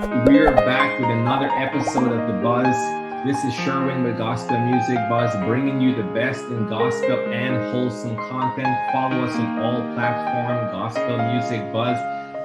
We're 0.00 0.54
back 0.54 0.98
with 0.98 1.10
another 1.10 1.48
episode 1.48 2.12
of 2.12 2.26
The 2.26 2.40
Buzz. 2.42 2.74
This 3.26 3.44
is 3.44 3.52
Sherwin 3.52 4.02
with 4.04 4.16
Gospel 4.16 4.58
Music 4.58 4.96
Buzz, 5.10 5.36
bringing 5.44 5.82
you 5.82 5.94
the 5.94 6.02
best 6.14 6.46
in 6.46 6.66
gospel 6.66 7.18
and 7.30 7.70
wholesome 7.70 8.16
content. 8.16 8.74
Follow 8.90 9.22
us 9.22 9.36
on 9.36 9.60
all 9.60 9.82
platforms, 9.94 10.72
Gospel 10.72 11.18
Music 11.30 11.70
Buzz. 11.74 11.98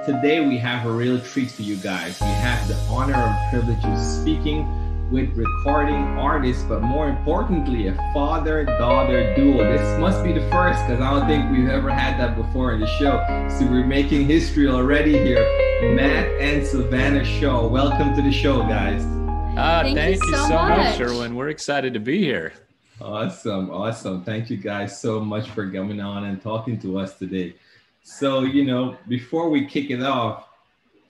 Today 0.04 0.46
we 0.46 0.58
have 0.58 0.84
a 0.84 0.90
real 0.90 1.18
treat 1.22 1.50
for 1.50 1.62
you 1.62 1.76
guys. 1.76 2.20
We 2.20 2.26
have 2.26 2.68
the 2.68 2.76
honor 2.90 3.14
and 3.14 3.50
privilege 3.50 3.82
of 3.82 3.98
speaking 3.98 4.66
with 5.10 5.34
recording 5.36 5.94
artists, 6.18 6.62
but 6.64 6.82
more 6.82 7.08
importantly, 7.08 7.88
a 7.88 7.94
father 8.12 8.64
daughter 8.64 9.34
duo. 9.34 9.64
This 9.64 9.98
must 9.98 10.22
be 10.22 10.32
the 10.32 10.42
first 10.50 10.86
because 10.86 11.00
I 11.00 11.10
don't 11.10 11.26
think 11.26 11.50
we've 11.50 11.70
ever 11.70 11.90
had 11.90 12.20
that 12.20 12.36
before 12.36 12.74
in 12.74 12.80
the 12.80 12.86
show. 12.98 13.24
So 13.48 13.64
we're 13.66 13.86
making 13.86 14.26
history 14.26 14.68
already 14.68 15.12
here. 15.12 15.42
Mat 15.94 16.26
and 16.40 16.66
Savanna 16.66 17.24
Shaw. 17.24 17.66
Welcome 17.66 18.14
to 18.16 18.22
the 18.22 18.32
show, 18.32 18.60
guys. 18.60 19.02
Uh, 19.56 19.82
thank, 19.82 19.96
thank, 19.96 20.22
you, 20.22 20.36
so, 20.36 20.48
much. 20.50 20.78
much, 20.78 20.96
Sherwin. 20.98 21.34
We're 21.34 21.48
excited 21.48 21.94
to 21.94 22.00
be 22.00 22.18
here. 22.18 22.52
Awesome. 23.00 23.70
Awesome. 23.70 24.24
Thank 24.24 24.50
you 24.50 24.58
guys 24.58 25.00
so 25.00 25.20
much 25.20 25.48
for 25.50 25.70
coming 25.70 26.00
on 26.00 26.24
and 26.24 26.42
talking 26.42 26.78
to 26.80 26.98
us 26.98 27.18
today. 27.18 27.54
So, 28.02 28.42
you 28.42 28.64
know, 28.64 28.98
before 29.08 29.48
we 29.48 29.64
kick 29.64 29.90
it 29.90 30.02
off, 30.02 30.47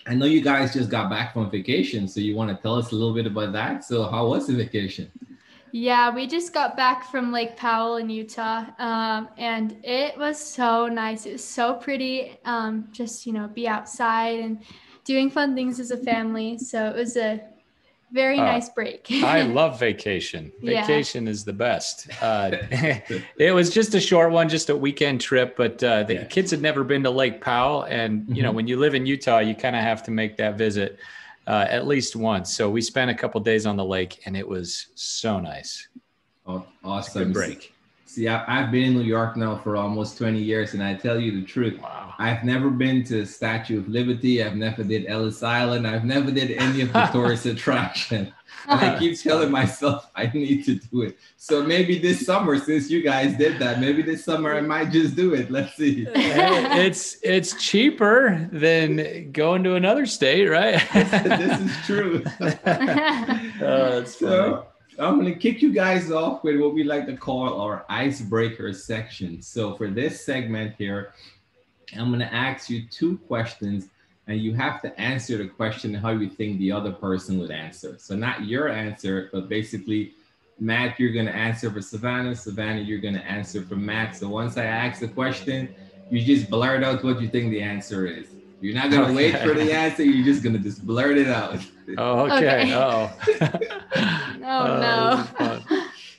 I 0.09 0.15
know 0.15 0.25
you 0.25 0.41
guys 0.41 0.73
just 0.73 0.89
got 0.89 1.11
back 1.11 1.35
from 1.35 1.51
vacation, 1.51 2.09
so 2.09 2.19
you 2.21 2.35
want 2.35 2.49
to 2.51 2.57
tell 2.63 2.77
us 2.77 2.93
a 2.93 2.95
little 2.95 3.13
bit 3.13 3.27
about 3.27 3.53
that. 3.53 3.85
So, 3.85 4.09
how 4.09 4.29
was 4.29 4.47
the 4.47 4.55
vacation? 4.55 5.13
Yeah, 5.71 6.15
we 6.15 6.27
just 6.27 6.55
got 6.55 6.79
back 6.79 7.05
from 7.05 7.31
Lake 7.31 7.59
Powell 7.59 7.97
in 7.97 8.09
Utah, 8.09 8.65
um, 8.79 9.29
and 9.37 9.77
it 9.85 10.17
was 10.17 10.39
so 10.43 10.87
nice. 10.87 11.27
It 11.27 11.33
was 11.33 11.45
so 11.45 11.75
pretty. 11.75 12.39
Um, 12.47 12.89
just 12.91 13.27
you 13.27 13.35
know, 13.35 13.49
be 13.49 13.69
outside 13.69 14.41
and 14.41 14.63
doing 15.05 15.31
fun 15.31 15.55
things 15.55 15.79
as 15.79 15.91
a 15.91 15.99
family. 15.99 16.57
So 16.57 16.87
it 16.87 16.97
was 16.97 17.19
a 17.19 17.43
very 18.13 18.39
uh, 18.39 18.45
nice 18.45 18.69
break. 18.69 19.07
I 19.11 19.43
love 19.43 19.79
vacation. 19.79 20.53
Vacation 20.63 21.25
yeah. 21.25 21.31
is 21.31 21.45
the 21.45 21.53
best. 21.53 22.09
Uh, 22.23 22.51
it 23.39 23.55
was 23.55 23.71
just 23.71 23.95
a 23.95 24.01
short 24.01 24.33
one, 24.33 24.49
just 24.49 24.71
a 24.71 24.77
weekend 24.77 25.21
trip, 25.21 25.57
but 25.57 25.83
uh, 25.83 26.05
the 26.05 26.15
yeah. 26.15 26.25
kids 26.25 26.51
had 26.51 26.63
never 26.63 26.85
been 26.85 27.03
to 27.05 27.11
Lake 27.11 27.41
Powell. 27.41 27.83
And, 27.85 28.27
you 28.29 28.35
mm-hmm. 28.35 28.43
know, 28.43 28.53
when 28.53 28.67
you 28.67 28.79
live 28.79 28.95
in 28.95 29.07
Utah, 29.07 29.39
you 29.39 29.55
kind 29.55 29.77
of 29.77 29.83
have 29.83 30.03
to 30.05 30.11
make 30.11 30.37
that 30.39 30.57
visit 30.57 30.99
uh, 31.47 31.67
at 31.69 31.87
least 31.87 32.17
once. 32.17 32.55
So 32.55 32.71
we 32.71 32.81
spent 32.81 33.11
a 33.11 33.15
couple 33.15 33.41
days 33.41 33.67
on 33.67 33.77
the 33.77 33.85
lake 33.85 34.21
and 34.27 34.37
it 34.37 34.47
was 34.47 34.89
so 34.95 35.41
nice. 35.41 35.89
Oh, 36.47 36.65
awesome. 36.83 37.33
break. 37.33 37.75
See, 38.09 38.27
I, 38.27 38.63
have 38.63 38.73
been 38.73 38.85
in 38.85 38.95
New 38.95 39.03
York 39.03 39.37
now 39.37 39.59
for 39.59 39.77
almost 39.77 40.17
20 40.17 40.41
years, 40.41 40.73
and 40.73 40.83
I 40.83 40.95
tell 40.95 41.21
you 41.21 41.31
the 41.39 41.47
truth. 41.47 41.79
Wow. 41.79 42.15
I've 42.19 42.43
never 42.43 42.71
been 42.71 43.05
to 43.05 43.27
Statue 43.27 43.81
of 43.81 43.89
Liberty. 43.89 44.43
I've 44.43 44.57
never 44.57 44.83
did 44.83 45.05
Ellis 45.07 45.43
Island. 45.43 45.87
I've 45.87 46.07
never 46.07 46.31
did 46.31 46.53
any 46.53 46.81
of 46.81 46.93
the 46.95 47.05
tourist 47.13 47.45
attraction. 47.45 48.33
And 48.67 48.81
I 48.81 48.99
keep 48.99 49.21
telling 49.21 49.51
myself 49.51 50.11
I 50.17 50.31
need 50.33 50.65
to 50.65 50.77
do 50.77 51.03
it. 51.03 51.19
So 51.37 51.63
maybe 51.63 51.99
this 51.99 52.25
summer, 52.25 52.59
since 52.59 52.91
you 52.91 53.03
guys 53.03 53.37
did 53.37 53.59
that, 53.59 53.79
maybe 53.79 54.01
this 54.01 54.25
summer 54.25 54.55
I 54.55 54.63
might 54.63 54.91
just 54.91 55.15
do 55.15 55.35
it. 55.35 55.51
Let's 55.51 55.75
see. 55.77 56.07
it's 56.15 57.19
it's 57.23 57.63
cheaper 57.63 58.49
than 58.51 59.33
going 59.33 59.63
to 59.65 59.75
another 59.75 60.07
state, 60.07 60.47
right? 60.47 60.83
this 60.95 61.61
is 61.61 61.87
true. 61.87 62.25
oh, 62.41 64.01
that's 64.01 64.17
funny. 64.17 64.33
So, 64.33 64.67
I'm 64.99 65.21
going 65.21 65.33
to 65.33 65.39
kick 65.39 65.63
you 65.63 65.73
guys 65.73 66.11
off 66.11 66.43
with 66.43 66.59
what 66.59 66.75
we 66.75 66.83
like 66.83 67.07
to 67.07 67.17
call 67.17 67.61
our 67.61 67.87
icebreaker 67.89 68.73
section. 68.73 69.41
So 69.41 69.77
for 69.77 69.89
this 69.89 70.25
segment 70.25 70.75
here, 70.77 71.13
I'm 71.97 72.09
going 72.09 72.19
to 72.19 72.35
ask 72.35 72.69
you 72.69 72.83
two 72.89 73.19
questions 73.19 73.91
and 74.27 74.41
you 74.41 74.55
have 74.55 74.83
to 74.83 75.01
answer 75.01 75.39
the 75.39 75.47
question 75.47 75.95
how 75.95 76.11
you 76.11 76.29
think 76.29 76.59
the 76.59 76.73
other 76.73 76.91
person 76.91 77.39
would 77.39 77.53
answer. 77.53 77.97
So 77.99 78.17
not 78.17 78.45
your 78.47 78.69
answer, 78.69 79.31
but 79.33 79.49
basically 79.49 80.15
Mat, 80.59 80.99
you're 80.99 81.13
going 81.13 81.27
to 81.27 81.35
answer 81.35 81.71
for 81.71 81.81
Savanna. 81.81 82.35
Savanna, 82.35 82.81
you're 82.81 82.99
going 82.99 83.15
to 83.15 83.25
answer 83.25 83.63
for 83.63 83.77
Mat. 83.77 84.17
So 84.17 84.29
once 84.29 84.57
I 84.57 84.65
ask 84.65 85.01
the 85.01 85.07
question, 85.07 85.73
you 86.11 86.25
just 86.25 86.51
blurt 86.51 86.83
out 86.83 87.05
what 87.05 87.21
you 87.21 87.29
think 87.29 87.51
the 87.51 87.63
answer 87.63 88.07
is. 88.07 88.27
You're 88.61 88.75
not 88.75 88.91
gonna 88.91 89.05
okay. 89.05 89.15
wait 89.15 89.39
for 89.39 89.55
the 89.55 89.73
answer. 89.73 90.03
You're 90.03 90.25
just 90.25 90.43
gonna 90.43 90.59
just 90.59 90.85
blurt 90.85 91.17
it 91.17 91.29
out. 91.29 91.61
Oh, 91.97 92.27
okay. 92.27 92.63
okay. 92.63 92.75
Oh. 92.75 93.13
oh 94.45 95.27
no. 95.39 95.61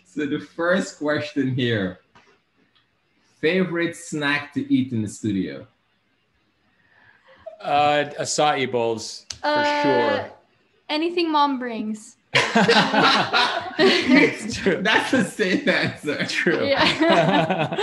so 0.05 0.25
the 0.25 0.39
first 0.39 0.97
question 0.99 1.53
here: 1.53 1.99
favorite 3.41 3.97
snack 3.97 4.53
to 4.53 4.73
eat 4.73 4.93
in 4.93 5.01
the 5.01 5.09
studio? 5.09 5.67
Uh, 7.59 8.05
acai 8.19 8.71
bowls 8.71 9.25
for 9.41 9.47
uh, 9.47 9.83
sure. 9.83 10.31
Anything 10.87 11.29
mom 11.31 11.59
brings. 11.59 12.15
it's 13.79 14.55
true. 14.55 14.81
That's 14.81 15.11
a 15.11 15.25
safe 15.25 15.67
answer. 15.67 16.25
True. 16.25 16.65
Yeah. 16.65 17.75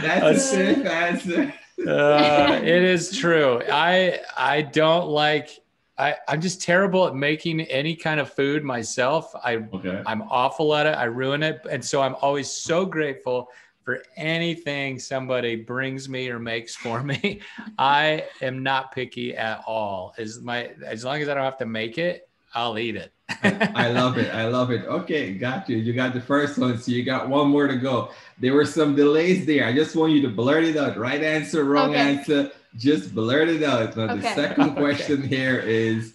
That's 0.00 0.38
a 0.38 0.40
safe 0.40 0.86
answer 0.86 1.52
uh, 1.86 2.60
it 2.62 2.82
is 2.82 3.16
true. 3.16 3.62
I 3.70 4.20
I 4.36 4.62
don't 4.62 5.08
like. 5.08 5.60
I, 5.96 6.14
I'm 6.28 6.40
just 6.40 6.62
terrible 6.62 7.08
at 7.08 7.16
making 7.16 7.62
any 7.62 7.96
kind 7.96 8.20
of 8.20 8.32
food 8.32 8.62
myself. 8.62 9.34
I 9.42 9.56
okay. 9.56 10.02
I'm 10.06 10.22
awful 10.22 10.74
at 10.74 10.86
it. 10.86 10.90
I 10.90 11.04
ruin 11.04 11.42
it, 11.42 11.60
and 11.70 11.84
so 11.84 12.02
I'm 12.02 12.14
always 12.16 12.50
so 12.50 12.84
grateful 12.84 13.48
for 13.82 14.02
anything 14.16 14.98
somebody 14.98 15.56
brings 15.56 16.08
me 16.08 16.28
or 16.28 16.38
makes 16.38 16.76
for 16.76 17.02
me. 17.02 17.40
I 17.78 18.26
am 18.42 18.62
not 18.62 18.92
picky 18.92 19.34
at 19.34 19.64
all. 19.66 20.14
As 20.18 20.40
my 20.40 20.72
as 20.84 21.04
long 21.04 21.22
as 21.22 21.28
I 21.28 21.34
don't 21.34 21.44
have 21.44 21.58
to 21.58 21.66
make 21.66 21.98
it, 21.98 22.28
I'll 22.54 22.78
eat 22.78 22.96
it. 22.96 23.12
I 23.42 23.88
love 23.90 24.16
it. 24.18 24.34
I 24.34 24.48
love 24.48 24.70
it. 24.70 24.84
Okay, 24.86 25.34
got 25.34 25.68
you. 25.68 25.76
You 25.76 25.92
got 25.92 26.14
the 26.14 26.20
first 26.20 26.58
one, 26.58 26.78
so 26.78 26.90
you 26.90 27.04
got 27.04 27.28
one 27.28 27.48
more 27.48 27.66
to 27.66 27.76
go. 27.76 28.10
There 28.38 28.54
were 28.54 28.64
some 28.64 28.96
delays 28.96 29.46
there. 29.46 29.66
I 29.66 29.72
just 29.72 29.94
want 29.94 30.12
you 30.12 30.22
to 30.22 30.28
blurt 30.28 30.64
it 30.64 30.76
out. 30.76 30.96
Right 30.96 31.22
answer, 31.22 31.64
wrong 31.64 31.90
okay. 31.90 31.98
answer. 31.98 32.50
Just 32.76 33.14
blurt 33.14 33.48
it 33.48 33.62
out. 33.62 33.96
Now, 33.96 34.04
okay. 34.04 34.20
the 34.20 34.34
second 34.34 34.74
question 34.76 35.24
okay. 35.24 35.28
here 35.28 35.58
is 35.58 36.14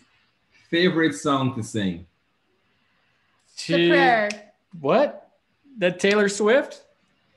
favorite 0.70 1.14
song 1.14 1.56
to 1.56 1.64
sing. 1.64 2.08
The 3.68 3.90
prayer. 3.90 4.30
What? 4.80 5.30
The 5.78 5.92
Taylor 5.92 6.30
Swift? 6.30 6.83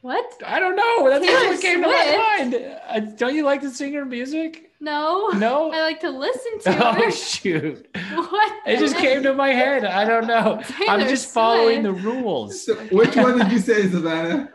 What? 0.07 0.41
I 0.47 0.61
don't 0.61 0.77
know. 0.77 1.11
That's 1.11 1.27
Taylor 1.27 1.49
what 1.49 1.61
came 1.61 1.83
Swift. 1.83 1.99
to 2.05 2.17
my 2.17 2.37
mind. 2.39 2.55
Uh, 2.89 3.01
don't 3.17 3.35
you 3.35 3.43
like 3.43 3.61
to 3.63 3.71
sing 3.71 3.93
her 3.95 4.05
music? 4.05 4.71
No. 4.79 5.31
No. 5.31 5.73
I 5.73 5.81
like 5.81 5.99
to 6.03 6.11
listen 6.11 6.61
to 6.61 6.71
oh, 6.87 6.97
it. 6.97 7.07
Oh 7.07 7.11
shoot. 7.11 7.89
What? 8.15 8.53
It 8.67 8.79
just 8.79 8.97
came 8.99 9.25
to 9.25 9.35
my 9.35 9.49
head. 9.49 9.85
I 9.85 10.05
don't 10.05 10.29
know. 10.29 10.63
Taylor 10.65 10.91
I'm 10.93 11.01
just 11.09 11.25
Swift. 11.25 11.35
following 11.35 11.83
the 11.83 11.93
rules. 11.93 12.65
So 12.65 12.77
which 12.93 13.17
one 13.17 13.39
did 13.39 13.51
you 13.51 13.59
say, 13.59 13.89
Savanna? 13.89 14.53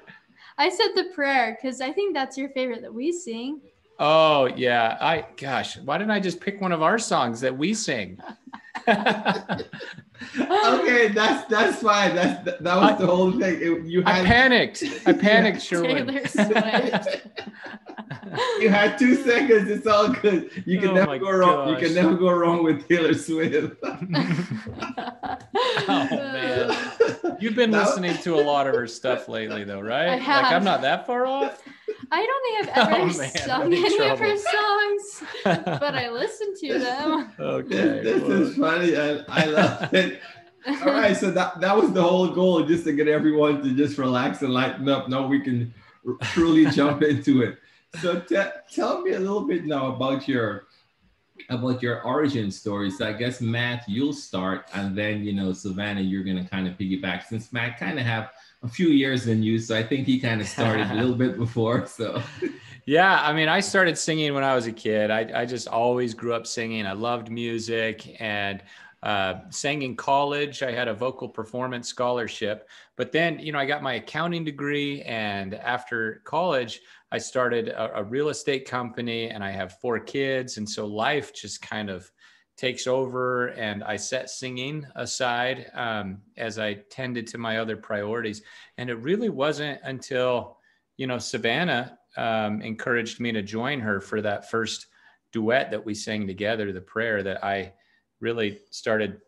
I 0.57 0.69
said 0.69 0.91
the 0.95 1.11
prayer 1.13 1.57
because 1.61 1.81
I 1.81 1.91
think 1.91 2.13
that's 2.13 2.37
your 2.37 2.47
favorite 2.51 2.81
that 2.83 2.93
we 2.93 3.11
sing. 3.11 3.59
Oh 3.99 4.45
yeah. 4.55 4.97
I 5.01 5.25
gosh, 5.35 5.77
why 5.79 5.97
didn't 5.97 6.11
I 6.11 6.21
just 6.21 6.39
pick 6.39 6.61
one 6.61 6.71
of 6.71 6.81
our 6.81 6.97
songs 6.97 7.41
that 7.41 7.57
we 7.57 7.73
sing? 7.73 8.21
Okay, 10.37 11.07
that's 11.09 11.45
that's 11.47 11.81
fine. 11.81 12.15
That's 12.15 12.45
that, 12.45 12.61
was 12.61 12.91
I, 12.91 12.95
the 12.95 13.07
whole 13.07 13.31
thing. 13.31 13.59
It, 13.61 13.85
you 13.85 14.01
had, 14.03 14.21
I 14.21 14.25
panicked. 14.25 14.83
I 15.05 15.13
panicked, 15.13 15.61
Sherwin. 15.61 16.07
you 18.59 18.69
had 18.69 18.97
two 18.97 19.15
seconds. 19.15 19.69
It's 19.69 19.87
all 19.87 20.09
good. 20.09 20.49
You 20.65 20.79
can 20.79 20.89
oh 20.89 20.93
never 20.93 21.19
go 21.19 21.31
wrong. 21.31 21.69
You 21.69 21.77
can 21.77 21.93
never 21.93 22.15
go 22.15 22.31
wrong 22.31 22.63
with 22.63 22.87
Taylor 22.87 23.13
Swift. 23.13 23.75
oh 23.83 25.37
man, 25.87 26.75
you've 27.39 27.55
been 27.55 27.71
listening 27.71 28.17
to 28.19 28.35
a 28.35 28.41
lot 28.41 28.67
of 28.67 28.75
her 28.75 28.87
stuff 28.87 29.27
lately, 29.27 29.63
though, 29.63 29.81
right? 29.81 30.19
Like 30.19 30.27
I'm 30.27 30.63
not 30.63 30.81
that 30.81 31.05
far 31.05 31.25
off. 31.25 31.61
I 32.13 32.25
don't 32.25 32.43
think 32.43 32.59
I've 32.77 32.77
oh, 32.77 32.95
ever 32.95 33.01
oh, 33.01 33.05
man, 33.17 33.37
sung 33.37 33.73
any 33.73 33.95
trouble. 33.95 34.13
of 34.13 34.19
her 34.19 34.35
songs, 34.37 35.23
but 35.43 35.95
I 35.95 36.09
listen 36.09 36.53
to 36.59 36.79
them. 36.79 37.31
Okay, 37.39 38.01
this, 38.03 38.23
this 38.23 38.40
is 38.41 38.57
funny, 38.57 38.93
and 38.95 39.25
I 39.27 39.45
love 39.45 39.93
it. 39.93 40.21
All 40.67 40.93
right, 40.93 41.17
so 41.17 41.31
that 41.31 41.59
that 41.61 41.75
was 41.75 41.91
the 41.91 42.03
whole 42.03 42.27
goal, 42.27 42.63
just 42.63 42.83
to 42.83 42.93
get 42.93 43.07
everyone 43.07 43.63
to 43.63 43.73
just 43.73 43.97
relax 43.97 44.41
and 44.41 44.53
lighten 44.53 44.87
up. 44.89 45.09
Now 45.09 45.25
we 45.25 45.39
can 45.39 45.73
truly 46.21 46.65
jump 46.71 47.01
into 47.03 47.41
it. 47.41 47.57
So 48.01 48.19
t- 48.19 48.37
tell 48.71 49.01
me 49.01 49.11
a 49.13 49.19
little 49.19 49.47
bit 49.47 49.65
now 49.65 49.95
about 49.95 50.27
your 50.27 50.67
about 51.49 51.81
your 51.81 52.03
origin 52.03 52.51
story. 52.51 52.91
So 52.91 53.07
I 53.07 53.13
guess 53.13 53.41
Mat, 53.41 53.83
you'll 53.87 54.13
start, 54.13 54.65
and 54.73 54.95
then 54.95 55.23
you 55.23 55.33
know 55.33 55.51
Savanna, 55.51 56.01
you're 56.01 56.23
gonna 56.23 56.47
kind 56.47 56.67
of 56.67 56.77
piggyback 56.77 57.25
since 57.25 57.51
Mat 57.51 57.79
kind 57.79 57.97
of 57.97 58.05
have 58.05 58.29
a 58.63 58.67
few 58.67 58.89
years 58.89 59.25
than 59.25 59.41
you, 59.41 59.57
so 59.57 59.75
I 59.75 59.81
think 59.81 60.05
he 60.05 60.19
kind 60.19 60.41
of 60.41 60.47
started 60.47 60.91
a 60.91 60.93
little 60.93 61.15
bit 61.25 61.37
before. 61.37 61.87
So. 61.87 62.21
Yeah, 62.85 63.21
I 63.21 63.33
mean, 63.33 63.47
I 63.47 63.59
started 63.59 63.97
singing 63.97 64.33
when 64.33 64.43
I 64.43 64.55
was 64.55 64.65
a 64.67 64.71
kid. 64.71 65.11
I, 65.11 65.41
I 65.41 65.45
just 65.45 65.67
always 65.67 66.13
grew 66.13 66.33
up 66.33 66.47
singing. 66.47 66.85
I 66.85 66.93
loved 66.93 67.29
music 67.29 68.19
and 68.19 68.63
uh, 69.03 69.35
sang 69.49 69.83
in 69.83 69.95
college. 69.95 70.63
I 70.63 70.71
had 70.71 70.87
a 70.87 70.93
vocal 70.93 71.29
performance 71.29 71.87
scholarship. 71.87 72.67
But 72.95 73.11
then, 73.11 73.39
you 73.39 73.51
know, 73.51 73.59
I 73.59 73.65
got 73.65 73.83
my 73.83 73.93
accounting 73.93 74.43
degree. 74.43 75.01
And 75.03 75.53
after 75.53 76.21
college, 76.25 76.81
I 77.11 77.17
started 77.17 77.69
a, 77.69 77.99
a 77.99 78.03
real 78.03 78.29
estate 78.29 78.67
company 78.67 79.29
and 79.29 79.43
I 79.43 79.51
have 79.51 79.79
four 79.79 79.99
kids. 79.99 80.57
And 80.57 80.67
so 80.67 80.85
life 80.85 81.33
just 81.33 81.61
kind 81.61 81.89
of 81.89 82.11
takes 82.57 82.85
over 82.87 83.47
and 83.49 83.83
I 83.83 83.95
set 83.95 84.29
singing 84.29 84.85
aside 84.95 85.67
um, 85.73 86.19
as 86.37 86.59
I 86.59 86.75
tended 86.89 87.27
to 87.27 87.37
my 87.37 87.57
other 87.57 87.77
priorities. 87.77 88.41
And 88.77 88.89
it 88.89 88.95
really 88.95 89.29
wasn't 89.29 89.79
until, 89.83 90.57
you 90.97 91.07
know, 91.07 91.17
Savanna 91.17 91.97
um, 92.17 92.61
encouraged 92.61 93.19
me 93.19 93.31
to 93.31 93.41
join 93.41 93.79
her 93.79 94.01
for 94.01 94.21
that 94.21 94.49
first 94.49 94.87
duet 95.31 95.71
that 95.71 95.85
we 95.85 95.93
sang 95.93 96.27
together, 96.27 96.71
the 96.71 96.81
prayer, 96.81 97.23
that 97.23 97.43
I 97.43 97.73
really 98.19 98.59
started 98.69 99.21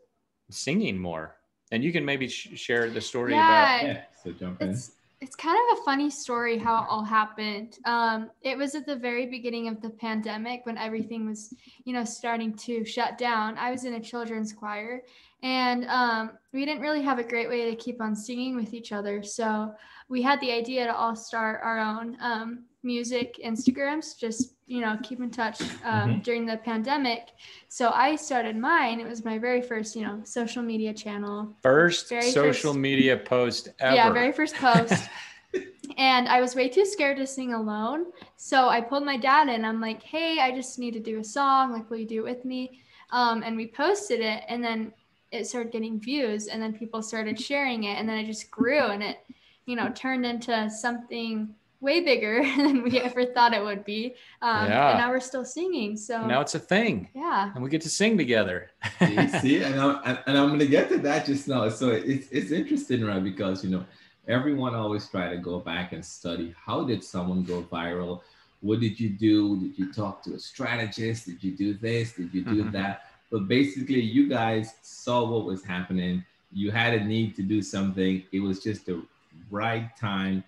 singing 0.49 0.97
more. 0.97 1.35
And 1.71 1.83
you 1.83 1.91
can 1.91 2.05
maybe 2.05 2.27
sh- 2.27 2.51
share 2.55 2.89
the 2.89 3.01
story 3.01 3.33
yeah, 3.33 3.75
about. 3.75 3.87
Yeah, 3.87 4.01
so 4.23 4.31
jump 4.31 4.61
in 4.61 4.77
it's 5.23 5.37
kind 5.37 5.57
of 5.57 5.79
a 5.79 5.83
funny 5.83 6.09
story 6.09 6.57
how 6.57 6.83
it 6.83 6.87
all 6.89 7.03
happened. 7.03 7.77
Um, 7.85 8.29
it 8.41 8.57
was 8.57 8.75
at 8.75 8.85
the 8.85 8.97
very 8.97 9.25
beginning 9.25 9.69
of 9.69 9.81
the 9.81 9.89
pandemic 9.89 10.65
when 10.65 10.77
everything 10.77 11.25
was, 11.25 11.53
you 11.85 11.93
know, 11.93 12.03
starting 12.03 12.53
to 12.57 12.83
shut 12.83 13.17
down. 13.17 13.57
I 13.57 13.71
was 13.71 13.85
in 13.85 13.93
a 13.93 14.01
children's 14.01 14.51
choir, 14.51 15.01
and 15.41 15.85
um, 15.85 16.31
we 16.51 16.65
didn't 16.65 16.81
really 16.81 17.01
have 17.03 17.19
a 17.19 17.23
great 17.23 17.47
way 17.47 17.69
to 17.69 17.75
keep 17.77 18.01
on 18.01 18.17
singing 18.17 18.53
with 18.57 18.73
each 18.73 18.91
other. 18.91 19.23
So 19.23 19.73
we 20.09 20.21
had 20.21 20.41
the 20.41 20.51
idea 20.51 20.87
to 20.87 20.93
all 20.93 21.15
start 21.15 21.61
our 21.63 21.79
own 21.79 22.17
um, 22.19 22.65
music 22.83 23.39
Instagrams, 23.43 24.17
just 24.17 24.53
you 24.65 24.81
know, 24.81 24.97
keep 25.03 25.19
in 25.19 25.29
touch 25.29 25.61
um, 25.61 25.67
mm-hmm. 26.09 26.19
during 26.21 26.45
the 26.45 26.57
pandemic. 26.57 27.29
So 27.67 27.89
I 27.89 28.15
started 28.15 28.55
mine. 28.55 28.99
It 28.99 29.07
was 29.07 29.25
my 29.25 29.37
very 29.37 29.61
first, 29.61 29.95
you 29.95 30.03
know, 30.03 30.21
social 30.23 30.63
media 30.63 30.93
channel. 30.93 31.55
First 31.61 32.07
social 32.07 32.43
first, 32.43 32.75
media 32.75 33.17
post 33.17 33.69
ever. 33.79 33.95
Yeah, 33.95 34.09
very 34.11 34.31
first 34.31 34.55
post. 34.55 35.09
and 35.97 36.27
I 36.27 36.41
was 36.41 36.55
way 36.55 36.69
too 36.69 36.85
scared 36.85 37.17
to 37.17 37.27
sing 37.27 37.53
alone. 37.53 38.05
So 38.37 38.69
I 38.69 38.81
pulled 38.81 39.05
my 39.05 39.17
dad 39.17 39.49
in. 39.49 39.65
I'm 39.65 39.81
like, 39.81 40.01
hey, 40.01 40.39
I 40.39 40.51
just 40.51 40.79
need 40.79 40.93
to 40.93 40.99
do 40.99 41.19
a 41.19 41.23
song. 41.23 41.71
Like, 41.71 41.89
will 41.89 41.97
you 41.97 42.07
do 42.07 42.25
it 42.25 42.29
with 42.29 42.45
me? 42.45 42.79
Um, 43.11 43.43
and 43.43 43.55
we 43.55 43.67
posted 43.67 44.21
it, 44.21 44.43
and 44.47 44.63
then 44.63 44.91
it 45.31 45.45
started 45.45 45.71
getting 45.71 45.99
views, 45.99 46.47
and 46.47 46.61
then 46.61 46.73
people 46.73 47.03
started 47.03 47.39
sharing 47.39 47.83
it, 47.83 47.99
and 47.99 48.09
then 48.09 48.17
it 48.17 48.25
just 48.25 48.49
grew, 48.49 48.79
and 48.79 49.03
it, 49.03 49.19
you 49.67 49.75
know, 49.75 49.89
turned 49.89 50.25
into 50.25 50.67
something 50.69 51.53
way 51.83 51.99
bigger 51.99 52.41
than 52.57 52.81
we 52.81 52.99
ever 53.07 53.25
thought 53.25 53.53
it 53.53 53.63
would 53.63 53.83
be. 53.83 54.15
Um, 54.41 54.67
yeah. 54.67 54.89
And 54.91 54.99
now 54.99 55.11
we're 55.11 55.19
still 55.19 55.45
singing. 55.45 55.95
So 55.97 56.25
now 56.25 56.41
it's 56.41 56.55
a 56.55 56.59
thing. 56.59 57.09
Yeah. 57.13 57.51
And 57.53 57.63
we 57.63 57.69
get 57.69 57.81
to 57.81 57.89
sing 57.89 58.17
together. 58.17 58.71
see, 58.99 59.27
see, 59.27 59.63
and 59.63 59.79
I'm, 59.79 60.17
and 60.25 60.37
I'm 60.37 60.47
going 60.47 60.59
to 60.59 60.67
get 60.67 60.89
to 60.89 60.97
that 60.99 61.25
just 61.25 61.47
now. 61.47 61.69
So 61.69 61.89
it's, 61.89 62.27
it's 62.31 62.51
interesting, 62.51 63.03
right? 63.05 63.23
Because, 63.23 63.63
you 63.63 63.69
know, 63.69 63.85
everyone 64.27 64.73
always 64.73 65.07
try 65.09 65.29
to 65.29 65.37
go 65.37 65.59
back 65.59 65.91
and 65.91 66.03
study 66.03 66.55
how 66.65 66.85
did 66.85 67.03
someone 67.03 67.43
go 67.43 67.61
viral? 67.63 68.21
What 68.61 68.79
did 68.79 68.97
you 68.97 69.09
do? 69.09 69.59
Did 69.59 69.77
you 69.77 69.91
talk 69.91 70.23
to 70.23 70.35
a 70.35 70.39
strategist? 70.39 71.25
Did 71.25 71.43
you 71.43 71.51
do 71.51 71.73
this? 71.73 72.13
Did 72.13 72.33
you 72.33 72.43
do 72.43 72.63
mm-hmm. 72.63 72.71
that? 72.71 73.07
But 73.29 73.49
basically, 73.49 73.99
you 73.99 74.29
guys 74.29 74.75
saw 74.81 75.29
what 75.29 75.43
was 75.43 75.65
happening. 75.65 76.23
You 76.53 76.71
had 76.71 76.93
a 76.93 77.03
need 77.03 77.35
to 77.35 77.41
do 77.41 77.61
something. 77.61 78.23
It 78.31 78.39
was 78.39 78.63
just 78.63 78.85
the 78.85 79.03
right 79.51 79.89
time 79.97 80.45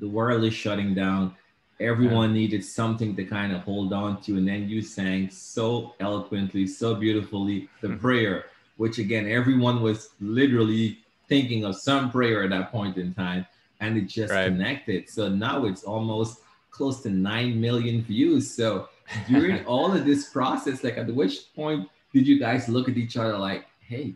the 0.00 0.08
world 0.08 0.44
is 0.44 0.54
shutting 0.54 0.94
down. 0.94 1.34
Everyone 1.80 2.30
yeah. 2.30 2.40
needed 2.40 2.64
something 2.64 3.14
to 3.16 3.24
kind 3.24 3.52
of 3.54 3.62
hold 3.62 3.92
on 3.92 4.20
to. 4.22 4.36
And 4.36 4.48
then 4.48 4.68
you 4.68 4.82
sang 4.82 5.30
so 5.30 5.94
eloquently, 6.00 6.66
so 6.66 6.94
beautifully 6.94 7.68
the 7.80 7.88
mm-hmm. 7.88 7.98
prayer, 7.98 8.46
which 8.76 8.98
again, 8.98 9.28
everyone 9.28 9.82
was 9.82 10.10
literally 10.20 10.98
thinking 11.28 11.64
of 11.64 11.76
some 11.76 12.10
prayer 12.10 12.44
at 12.44 12.50
that 12.50 12.72
point 12.72 12.96
in 12.96 13.12
time. 13.14 13.46
And 13.80 13.98
it 13.98 14.06
just 14.06 14.32
right. 14.32 14.46
connected. 14.46 15.10
So 15.10 15.28
now 15.28 15.66
it's 15.66 15.84
almost 15.84 16.40
close 16.70 17.02
to 17.02 17.10
9 17.10 17.60
million 17.60 18.02
views. 18.02 18.50
So 18.50 18.88
during 19.28 19.64
all 19.66 19.92
of 19.92 20.04
this 20.06 20.30
process, 20.30 20.82
like 20.82 20.96
at 20.96 21.12
which 21.14 21.54
point 21.54 21.88
did 22.12 22.26
you 22.26 22.38
guys 22.38 22.68
look 22.68 22.88
at 22.88 22.96
each 22.96 23.16
other 23.18 23.36
like, 23.36 23.66
hey, 23.80 24.14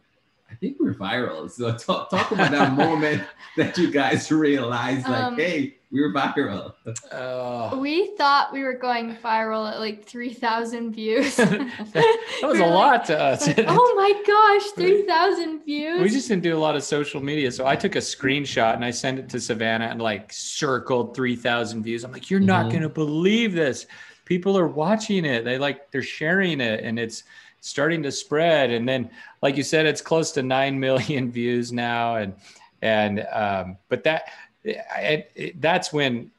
I 0.50 0.54
think 0.56 0.78
we're 0.80 0.94
viral. 0.94 1.50
So 1.50 1.76
talk, 1.76 2.10
talk 2.10 2.32
about 2.32 2.50
that 2.50 2.72
moment 2.74 3.22
that 3.56 3.78
you 3.78 3.90
guys 3.90 4.30
realized, 4.32 5.06
like, 5.06 5.22
um, 5.22 5.36
hey, 5.36 5.76
we 5.92 6.00
were 6.00 6.12
viral. 6.12 6.74
Uh, 7.10 7.76
we 7.76 8.14
thought 8.16 8.52
we 8.52 8.62
were 8.62 8.74
going 8.74 9.16
viral 9.16 9.70
at 9.70 9.80
like 9.80 10.04
3,000 10.04 10.92
views. 10.92 11.36
that 11.36 12.40
was 12.42 12.58
a 12.58 12.66
lot 12.66 13.04
to 13.06 13.18
us. 13.18 13.46
Like, 13.46 13.64
oh 13.66 13.94
my 13.96 14.22
gosh, 14.26 14.70
3,000 14.72 15.64
views. 15.64 16.02
We 16.02 16.08
just 16.08 16.28
didn't 16.28 16.42
do 16.42 16.56
a 16.56 16.58
lot 16.58 16.76
of 16.76 16.82
social 16.82 17.20
media. 17.20 17.50
So 17.52 17.66
I 17.66 17.76
took 17.76 17.96
a 17.96 18.00
screenshot 18.00 18.74
and 18.74 18.84
I 18.84 18.90
sent 18.90 19.18
it 19.18 19.28
to 19.30 19.40
Savanna 19.40 19.86
and 19.86 20.00
like 20.00 20.32
circled 20.32 21.14
3,000 21.14 21.82
views. 21.82 22.04
I'm 22.04 22.12
like, 22.12 22.30
you're 22.30 22.40
not 22.40 22.62
mm-hmm. 22.62 22.70
going 22.70 22.82
to 22.82 22.88
believe 22.88 23.52
this. 23.52 23.86
People 24.24 24.56
are 24.56 24.68
watching 24.68 25.24
it. 25.24 25.44
They 25.44 25.58
like, 25.58 25.90
they're 25.90 26.02
sharing 26.02 26.60
it 26.60 26.84
and 26.84 26.98
it's, 26.98 27.24
starting 27.60 28.02
to 28.02 28.12
spread. 28.12 28.70
And 28.70 28.88
then, 28.88 29.10
like 29.42 29.56
you 29.56 29.62
said, 29.62 29.86
it's 29.86 30.00
close 30.00 30.32
to 30.32 30.42
9 30.42 30.78
million 30.78 31.30
views 31.32 31.72
now. 31.72 32.16
And, 32.16 32.34
and, 32.82 33.26
um, 33.30 33.76
but 33.88 34.04
that, 34.04 34.30
it, 34.64 35.30
it, 35.34 35.60
that's 35.60 35.92
when 35.92 36.30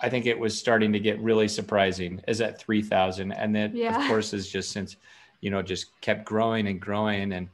I 0.00 0.08
think 0.08 0.26
it 0.26 0.38
was 0.38 0.58
starting 0.58 0.92
to 0.92 1.00
get 1.00 1.18
really 1.20 1.48
surprising 1.48 2.20
is 2.28 2.40
at 2.40 2.60
3000. 2.60 3.32
And 3.32 3.54
then 3.54 3.74
yeah. 3.74 4.02
of 4.02 4.08
course 4.08 4.32
is 4.32 4.48
just 4.48 4.72
since, 4.72 4.96
you 5.40 5.50
know, 5.50 5.62
just 5.62 5.98
kept 6.00 6.24
growing 6.24 6.66
and 6.68 6.80
growing. 6.80 7.32
And, 7.32 7.48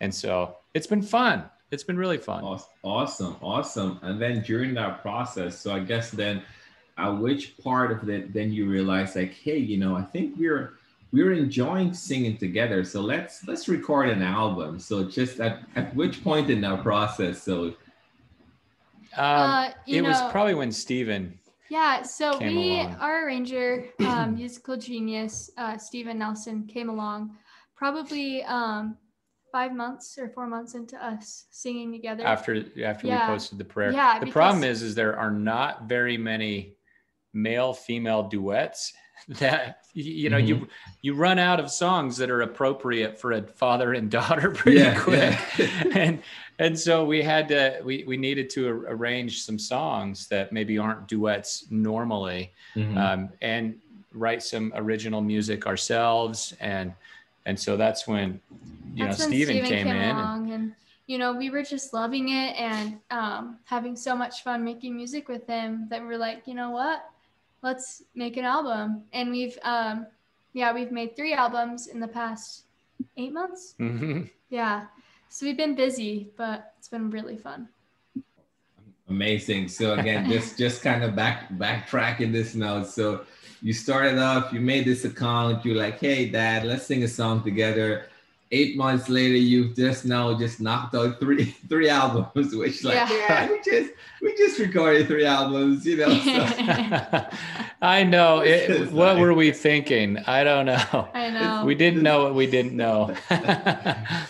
and 0.00 0.14
so 0.14 0.56
it's 0.74 0.86
been 0.86 1.02
fun. 1.02 1.44
It's 1.70 1.84
been 1.84 1.96
really 1.96 2.18
fun. 2.18 2.42
Awesome. 2.82 3.36
Awesome. 3.42 3.98
And 4.02 4.20
then 4.20 4.42
during 4.42 4.74
that 4.74 5.02
process, 5.02 5.58
so 5.58 5.72
I 5.72 5.80
guess 5.80 6.10
then 6.10 6.42
at 6.98 7.10
which 7.10 7.56
part 7.58 7.92
of 7.92 8.08
it, 8.08 8.32
then 8.32 8.52
you 8.52 8.68
realize 8.68 9.14
like, 9.14 9.32
Hey, 9.32 9.58
you 9.58 9.76
know, 9.76 9.96
I 9.96 10.02
think 10.02 10.34
we're, 10.36 10.74
we 11.12 11.22
are 11.22 11.32
enjoying 11.32 11.92
singing 11.92 12.36
together. 12.36 12.84
So 12.84 13.00
let's 13.00 13.46
let's 13.46 13.68
record 13.68 14.08
an 14.08 14.22
album. 14.22 14.78
So 14.78 15.04
just 15.04 15.40
at, 15.40 15.60
at 15.76 15.94
which 15.94 16.22
point 16.22 16.50
in 16.50 16.60
that 16.62 16.82
process? 16.82 17.42
So 17.42 17.64
um, 17.64 17.74
uh, 19.16 19.70
it 19.86 20.02
know, 20.02 20.08
was 20.08 20.20
probably 20.30 20.54
when 20.54 20.70
Steven. 20.70 21.38
Yeah, 21.68 22.02
so 22.02 22.36
we 22.38 22.80
along. 22.80 22.96
our 22.96 23.26
arranger, 23.26 23.86
um, 24.00 24.34
musical 24.34 24.76
genius, 24.76 25.50
uh, 25.56 25.78
Steven 25.78 26.18
Nelson 26.18 26.66
came 26.66 26.88
along 26.88 27.36
probably 27.76 28.42
um, 28.44 28.96
five 29.52 29.72
months 29.72 30.18
or 30.18 30.28
four 30.28 30.46
months 30.46 30.74
into 30.74 31.02
us 31.04 31.46
singing 31.50 31.92
together. 31.92 32.24
After 32.24 32.64
after 32.84 33.06
yeah. 33.06 33.26
we 33.26 33.32
posted 33.32 33.58
the 33.58 33.64
prayer. 33.64 33.92
Yeah. 33.92 34.18
The 34.18 34.30
problem 34.30 34.64
is 34.64 34.82
is 34.82 34.94
there 34.94 35.18
are 35.18 35.30
not 35.30 35.88
very 35.88 36.16
many 36.16 36.76
male 37.32 37.72
female 37.72 38.24
duets 38.24 38.92
that 39.28 39.84
you 39.94 40.30
know 40.30 40.36
mm-hmm. 40.36 40.46
you 40.46 40.68
you 41.02 41.14
run 41.14 41.38
out 41.38 41.60
of 41.60 41.70
songs 41.70 42.16
that 42.16 42.30
are 42.30 42.42
appropriate 42.42 43.20
for 43.20 43.32
a 43.32 43.42
father 43.42 43.92
and 43.92 44.10
daughter 44.10 44.50
pretty 44.54 44.78
yeah, 44.78 44.98
quick 44.98 45.38
yeah. 45.58 45.84
and 45.94 46.22
and 46.58 46.78
so 46.78 47.04
we 47.04 47.22
had 47.22 47.48
to 47.48 47.80
we, 47.84 48.04
we 48.06 48.16
needed 48.16 48.50
to 48.50 48.68
arrange 48.68 49.42
some 49.42 49.58
songs 49.58 50.28
that 50.28 50.52
maybe 50.52 50.78
aren't 50.78 51.06
duets 51.08 51.66
normally 51.70 52.52
mm-hmm. 52.74 52.96
um, 52.98 53.28
and 53.42 53.78
write 54.12 54.42
some 54.42 54.72
original 54.76 55.20
music 55.20 55.66
ourselves 55.66 56.54
and 56.60 56.92
and 57.46 57.58
so 57.58 57.76
that's 57.76 58.06
when 58.06 58.40
you 58.94 59.04
that's 59.04 59.18
know 59.18 59.24
when 59.24 59.32
Steven, 59.32 59.54
Steven 59.54 59.70
came, 59.70 59.86
came, 59.86 59.96
in 59.96 60.16
and, 60.16 60.52
and, 60.52 60.74
you 61.06 61.18
know 61.18 61.32
we 61.32 61.50
were 61.50 61.62
just 61.62 61.92
loving 61.92 62.28
it 62.28 62.56
and 62.56 62.98
um, 63.10 63.58
having 63.64 63.96
so 63.96 64.14
much 64.14 64.44
fun 64.44 64.64
making 64.64 64.96
music 64.96 65.28
with 65.28 65.46
him 65.46 65.86
that 65.90 66.02
we're 66.02 66.18
like 66.18 66.46
you 66.46 66.54
know 66.54 66.70
what 66.70 67.09
let's 67.62 68.02
make 68.14 68.36
an 68.36 68.44
album. 68.44 69.04
And 69.12 69.30
we've, 69.30 69.58
um, 69.62 70.06
yeah, 70.52 70.72
we've 70.72 70.92
made 70.92 71.16
three 71.16 71.34
albums 71.34 71.86
in 71.86 72.00
the 72.00 72.08
past 72.08 72.64
eight 73.16 73.32
months. 73.32 73.74
Mm-hmm. 73.80 74.22
Yeah. 74.48 74.86
So 75.28 75.46
we've 75.46 75.56
been 75.56 75.76
busy, 75.76 76.32
but 76.36 76.74
it's 76.78 76.88
been 76.88 77.08
really 77.08 77.36
fun. 77.36 77.68
Amazing. 79.08 79.68
So 79.68 79.94
again, 79.94 80.28
just 80.34 80.58
just 80.58 80.82
kind 80.82 81.04
of 81.04 81.14
back 81.14 81.48
backtracking 81.50 82.32
this 82.32 82.56
now. 82.56 82.82
So 82.82 83.24
you 83.62 83.72
started 83.72 84.18
off, 84.18 84.52
you 84.52 84.60
made 84.60 84.84
this 84.86 85.04
account, 85.04 85.64
you're 85.64 85.76
like, 85.76 86.00
hey 86.00 86.28
dad, 86.28 86.64
let's 86.64 86.84
sing 86.84 87.04
a 87.04 87.08
song 87.08 87.44
together 87.44 88.09
eight 88.52 88.76
months 88.76 89.08
later, 89.08 89.36
you've 89.36 89.76
just 89.76 90.04
now 90.04 90.36
just 90.36 90.60
knocked 90.60 90.94
out 90.94 91.20
three 91.20 91.44
three 91.68 91.88
albums, 91.88 92.54
which 92.54 92.84
like 92.84 92.94
yeah. 92.94 93.08
yeah 93.10 93.50
we 93.50 93.60
just 93.62 93.92
we 94.22 94.36
just 94.36 94.58
recorded 94.58 95.06
three 95.06 95.24
albums, 95.24 95.86
you 95.86 95.96
know. 95.96 96.12
So. 96.18 97.26
I 97.82 98.04
know. 98.04 98.40
It, 98.40 98.92
what 98.92 99.18
were 99.18 99.34
we 99.34 99.52
thinking? 99.52 100.18
I 100.26 100.44
don't 100.44 100.66
know. 100.66 101.08
I 101.14 101.30
know. 101.30 101.64
We 101.64 101.74
didn't 101.74 102.02
know 102.02 102.24
what 102.24 102.34
we 102.34 102.46
didn't 102.46 102.76
know. 102.76 103.14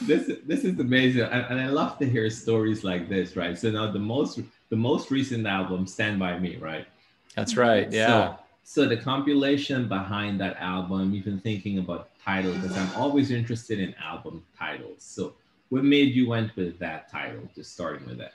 this 0.00 0.30
this 0.46 0.64
is 0.64 0.78
amazing, 0.78 1.22
and, 1.22 1.46
and 1.46 1.60
I 1.60 1.66
love 1.66 1.98
to 1.98 2.08
hear 2.08 2.30
stories 2.30 2.84
like 2.84 3.08
this, 3.08 3.36
right? 3.36 3.58
So 3.58 3.70
now 3.70 3.90
the 3.90 3.98
most 3.98 4.40
the 4.68 4.76
most 4.76 5.10
recent 5.10 5.46
album, 5.46 5.86
Stand 5.86 6.18
by 6.18 6.38
Me, 6.38 6.56
right? 6.56 6.86
That's 7.34 7.56
right. 7.56 7.90
Yeah. 7.90 8.06
So, 8.06 8.38
so 8.62 8.86
the 8.86 8.96
compilation 8.96 9.88
behind 9.88 10.40
that 10.40 10.56
album, 10.58 11.14
even 11.14 11.40
thinking 11.40 11.78
about 11.78 12.10
title 12.24 12.52
because 12.54 12.76
I'm 12.76 12.94
always 12.94 13.30
interested 13.30 13.80
in 13.80 13.94
album 14.02 14.44
titles. 14.58 15.02
So, 15.02 15.34
what 15.70 15.84
made 15.84 16.14
you 16.14 16.28
went 16.28 16.54
with 16.56 16.78
that 16.78 17.10
title? 17.10 17.42
Just 17.54 17.72
starting 17.72 18.06
with 18.06 18.18
that. 18.18 18.34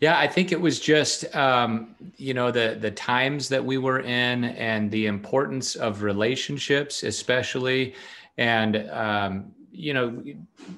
Yeah, 0.00 0.18
I 0.18 0.26
think 0.26 0.52
it 0.52 0.60
was 0.60 0.80
just 0.80 1.34
um, 1.34 1.94
you 2.16 2.34
know 2.34 2.50
the 2.50 2.76
the 2.80 2.90
times 2.90 3.48
that 3.48 3.64
we 3.64 3.78
were 3.78 4.00
in 4.00 4.44
and 4.44 4.90
the 4.90 5.06
importance 5.06 5.74
of 5.76 6.02
relationships, 6.02 7.02
especially 7.02 7.94
And, 8.38 8.90
um, 8.90 9.52
you 9.70 9.94
know, 9.94 10.22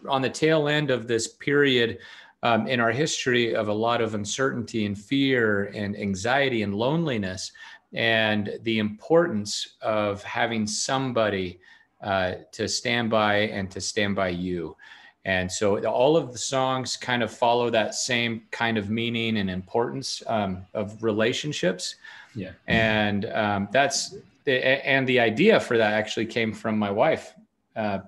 on 0.08 0.22
the 0.22 0.30
tail 0.30 0.68
end 0.68 0.90
of 0.90 1.06
this 1.06 1.28
period 1.28 1.98
um, 2.42 2.66
in 2.66 2.80
our 2.80 2.90
history 2.90 3.54
of 3.54 3.68
a 3.68 3.72
lot 3.72 4.00
of 4.00 4.14
uncertainty 4.14 4.86
and 4.86 4.98
fear 4.98 5.66
and 5.74 5.96
anxiety 5.96 6.62
and 6.62 6.74
loneliness, 6.74 7.52
and 7.94 8.58
the 8.62 8.78
importance 8.78 9.76
of 9.80 10.22
having 10.22 10.66
somebody 10.66 11.60
uh, 12.02 12.34
to 12.52 12.68
stand 12.68 13.08
by 13.08 13.36
and 13.36 13.70
to 13.70 13.80
stand 13.80 14.14
by 14.16 14.28
you. 14.28 14.76
And 15.24 15.50
so 15.50 15.82
all 15.86 16.16
of 16.16 16.32
the 16.32 16.38
songs 16.38 16.96
kind 16.96 17.22
of 17.22 17.32
follow 17.32 17.70
that 17.70 17.94
same 17.94 18.42
kind 18.50 18.76
of 18.76 18.90
meaning 18.90 19.38
and 19.38 19.48
importance 19.48 20.22
um, 20.26 20.66
of 20.74 21.02
relationships. 21.02 21.94
Yeah. 22.34 22.50
And 22.66 23.24
um, 23.32 23.68
that's, 23.72 24.16
and 24.46 25.08
the 25.08 25.20
idea 25.20 25.58
for 25.60 25.78
that 25.78 25.94
actually 25.94 26.26
came 26.26 26.52
from 26.52 26.78
my 26.78 26.90
wife. 26.90 27.32
Uh, 27.74 28.00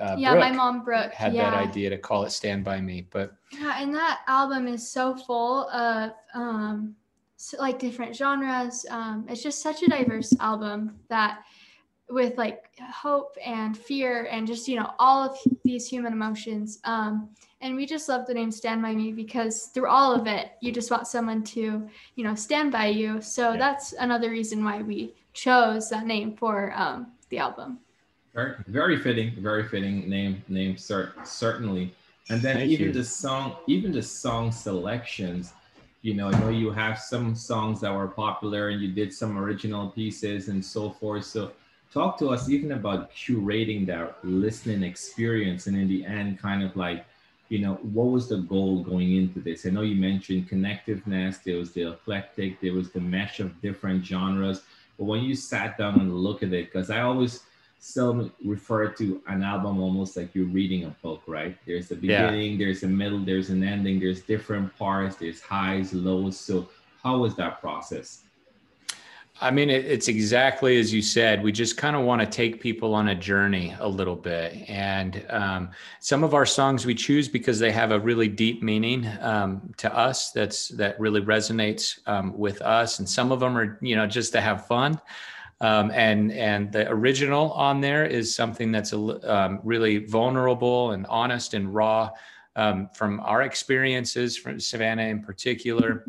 uh, 0.00 0.16
yeah, 0.16 0.32
Brooke 0.32 0.44
my 0.44 0.52
mom 0.52 0.84
Brooke 0.84 1.12
had 1.12 1.34
yeah. 1.34 1.50
that 1.50 1.58
idea 1.58 1.90
to 1.90 1.98
call 1.98 2.24
it 2.24 2.30
"Stand 2.30 2.62
by 2.62 2.80
Me," 2.80 3.06
but 3.10 3.34
yeah, 3.50 3.80
and 3.80 3.92
that 3.94 4.20
album 4.28 4.68
is 4.68 4.88
so 4.88 5.16
full 5.16 5.68
of 5.70 6.12
um, 6.34 6.94
so 7.00 7.01
like 7.58 7.78
different 7.78 8.14
genres. 8.14 8.86
Um, 8.90 9.26
it's 9.28 9.42
just 9.42 9.62
such 9.62 9.82
a 9.82 9.88
diverse 9.88 10.32
album 10.40 10.98
that 11.08 11.40
with 12.12 12.36
like 12.36 12.64
hope 12.78 13.36
and 13.44 13.76
fear 13.76 14.28
and 14.30 14.46
just 14.46 14.68
you 14.68 14.76
know 14.76 14.92
all 14.98 15.30
of 15.30 15.38
these 15.64 15.88
human 15.88 16.12
emotions 16.12 16.78
um, 16.84 17.28
and 17.60 17.74
we 17.74 17.86
just 17.86 18.08
love 18.08 18.26
the 18.26 18.34
name 18.34 18.50
stand 18.50 18.82
by 18.82 18.94
me 18.94 19.12
because 19.12 19.66
through 19.66 19.88
all 19.88 20.12
of 20.12 20.26
it 20.26 20.52
you 20.60 20.70
just 20.70 20.90
want 20.90 21.06
someone 21.06 21.42
to 21.42 21.88
you 22.16 22.24
know 22.24 22.34
stand 22.34 22.70
by 22.70 22.86
you 22.86 23.20
so 23.20 23.52
yeah. 23.52 23.58
that's 23.58 23.94
another 23.94 24.30
reason 24.30 24.64
why 24.64 24.82
we 24.82 25.14
chose 25.32 25.88
that 25.88 26.06
name 26.06 26.36
for 26.36 26.72
um, 26.76 27.06
the 27.30 27.38
album 27.38 27.78
very, 28.34 28.56
very 28.66 28.98
fitting 28.98 29.32
very 29.38 29.66
fitting 29.66 30.08
name 30.08 30.42
name 30.48 30.74
cert- 30.74 31.26
certainly 31.26 31.94
and 32.28 32.42
then 32.42 32.56
Thank 32.56 32.70
even 32.70 32.86
you. 32.88 32.92
the 32.92 33.04
song 33.04 33.56
even 33.66 33.90
the 33.92 34.02
song 34.02 34.52
selections 34.52 35.54
you 36.02 36.14
know 36.14 36.28
i 36.28 36.38
know 36.40 36.50
you 36.50 36.70
have 36.70 36.98
some 36.98 37.34
songs 37.34 37.80
that 37.80 37.94
were 37.94 38.08
popular 38.08 38.68
and 38.68 38.82
you 38.82 38.88
did 38.88 39.12
some 39.12 39.38
original 39.38 39.88
pieces 39.90 40.48
and 40.48 40.64
so 40.64 40.90
forth. 40.90 41.24
So 41.24 41.52
talk 41.92 42.18
to 42.18 42.28
us 42.30 42.48
even 42.48 42.72
about 42.72 43.12
curating 43.12 43.86
that 43.86 44.16
listening 44.24 44.82
experience 44.82 45.66
and 45.66 45.76
in 45.76 45.88
the 45.88 46.04
end 46.04 46.40
kind 46.40 46.62
of 46.62 46.76
like 46.76 47.04
you 47.48 47.60
know 47.60 47.74
what 47.96 48.04
was 48.04 48.28
the 48.28 48.38
goal 48.38 48.82
going 48.82 49.16
into 49.16 49.40
this? 49.40 49.64
I 49.64 49.70
know 49.70 49.82
you 49.82 49.96
mentioned 49.96 50.48
connectiveness 50.48 51.42
there 51.42 51.56
was 51.56 51.72
the 51.72 51.92
eclectic 51.92 52.60
there 52.60 52.74
was 52.74 52.90
the 52.90 53.00
mesh 53.00 53.40
of 53.40 53.60
different 53.62 54.04
genres. 54.04 54.62
But 54.98 55.04
when 55.04 55.22
you 55.22 55.34
sat 55.34 55.78
down 55.78 56.00
and 56.00 56.14
look 56.14 56.42
at 56.42 56.52
it 56.52 56.72
because 56.72 56.90
i 56.90 57.00
always 57.00 57.44
still 57.82 58.30
refer 58.44 58.86
to 58.86 59.20
an 59.26 59.42
album 59.42 59.80
almost 59.80 60.16
like 60.16 60.32
you're 60.36 60.46
reading 60.46 60.84
a 60.84 60.90
book 61.02 61.20
right 61.26 61.58
there's 61.66 61.90
a 61.90 61.96
beginning 61.96 62.52
yeah. 62.52 62.58
there's 62.58 62.84
a 62.84 62.86
middle 62.86 63.18
there's 63.18 63.50
an 63.50 63.64
ending 63.64 63.98
there's 63.98 64.20
different 64.22 64.72
parts 64.78 65.16
there's 65.16 65.40
highs 65.40 65.92
lows 65.92 66.38
so 66.38 66.68
how 67.02 67.18
was 67.18 67.34
that 67.34 67.60
process 67.60 68.22
I 69.40 69.50
mean, 69.50 69.70
it's 69.70 70.06
exactly 70.06 70.78
as 70.78 70.94
you 70.94 71.02
said. 71.02 71.42
We 71.42 71.50
just 71.50 71.76
kind 71.76 71.96
of 71.96 72.02
want 72.02 72.20
to 72.20 72.26
take 72.26 72.60
people 72.60 72.94
on 72.94 73.08
a 73.08 73.14
journey 73.14 73.74
a 73.80 73.88
little 73.88 74.14
bit. 74.14 74.68
And 74.68 75.24
um, 75.30 75.70
some 75.98 76.22
of 76.22 76.32
our 76.32 76.46
songs 76.46 76.86
we 76.86 76.94
choose 76.94 77.26
because 77.26 77.58
they 77.58 77.72
have 77.72 77.90
a 77.90 77.98
really 77.98 78.28
deep 78.28 78.62
meaning 78.62 79.08
um, 79.20 79.72
to 79.78 79.92
us. 79.96 80.30
That's 80.30 80.68
that 80.68 81.00
really 81.00 81.22
resonates 81.22 81.98
um, 82.06 82.38
with 82.38 82.62
us. 82.62 83.00
And 83.00 83.08
some 83.08 83.32
of 83.32 83.40
them 83.40 83.58
are, 83.58 83.78
you 83.80 83.96
know, 83.96 84.06
just 84.06 84.32
to 84.34 84.40
have 84.40 84.68
fun. 84.68 85.00
Um, 85.62 85.90
and 85.92 86.32
and 86.32 86.72
the 86.72 86.90
original 86.90 87.52
on 87.52 87.80
there 87.80 88.04
is 88.04 88.34
something 88.34 88.72
that's 88.72 88.92
a, 88.92 88.98
um, 89.34 89.60
really 89.62 90.04
vulnerable 90.06 90.90
and 90.90 91.06
honest 91.06 91.54
and 91.54 91.72
raw 91.72 92.10
um, 92.56 92.88
from 92.92 93.20
our 93.20 93.42
experiences 93.42 94.36
from 94.36 94.60
Savanna 94.60 95.04
in 95.04 95.22
particular. 95.22 96.04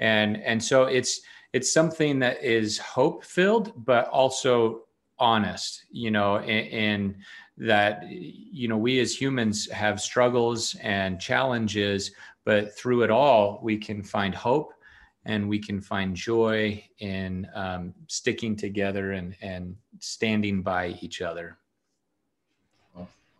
And 0.00 0.36
and 0.42 0.62
so 0.62 0.84
it's 0.84 1.22
it's 1.52 1.72
something 1.72 2.18
that 2.18 2.42
is 2.42 2.78
hope 2.78 3.24
filled, 3.24 3.72
but 3.86 4.08
also 4.08 4.82
honest, 5.18 5.84
you 5.90 6.10
know, 6.10 6.38
and, 6.38 7.16
that, 7.60 8.04
you 8.08 8.68
know, 8.68 8.76
we 8.76 9.00
as 9.00 9.20
humans 9.20 9.68
have 9.72 10.00
struggles 10.00 10.76
and 10.80 11.20
challenges, 11.20 12.12
but 12.44 12.72
through 12.78 13.02
it 13.02 13.10
all, 13.10 13.58
we 13.62 13.76
can 13.76 14.00
find 14.02 14.32
hope 14.32 14.72
and 15.24 15.48
we 15.48 15.58
can 15.58 15.80
find 15.80 16.16
joy 16.16 16.82
in 17.00 17.46
um, 17.54 17.94
sticking 18.06 18.56
together 18.56 19.12
and, 19.12 19.36
and 19.42 19.76
standing 19.98 20.62
by 20.62 20.98
each 21.00 21.20
other. 21.20 21.58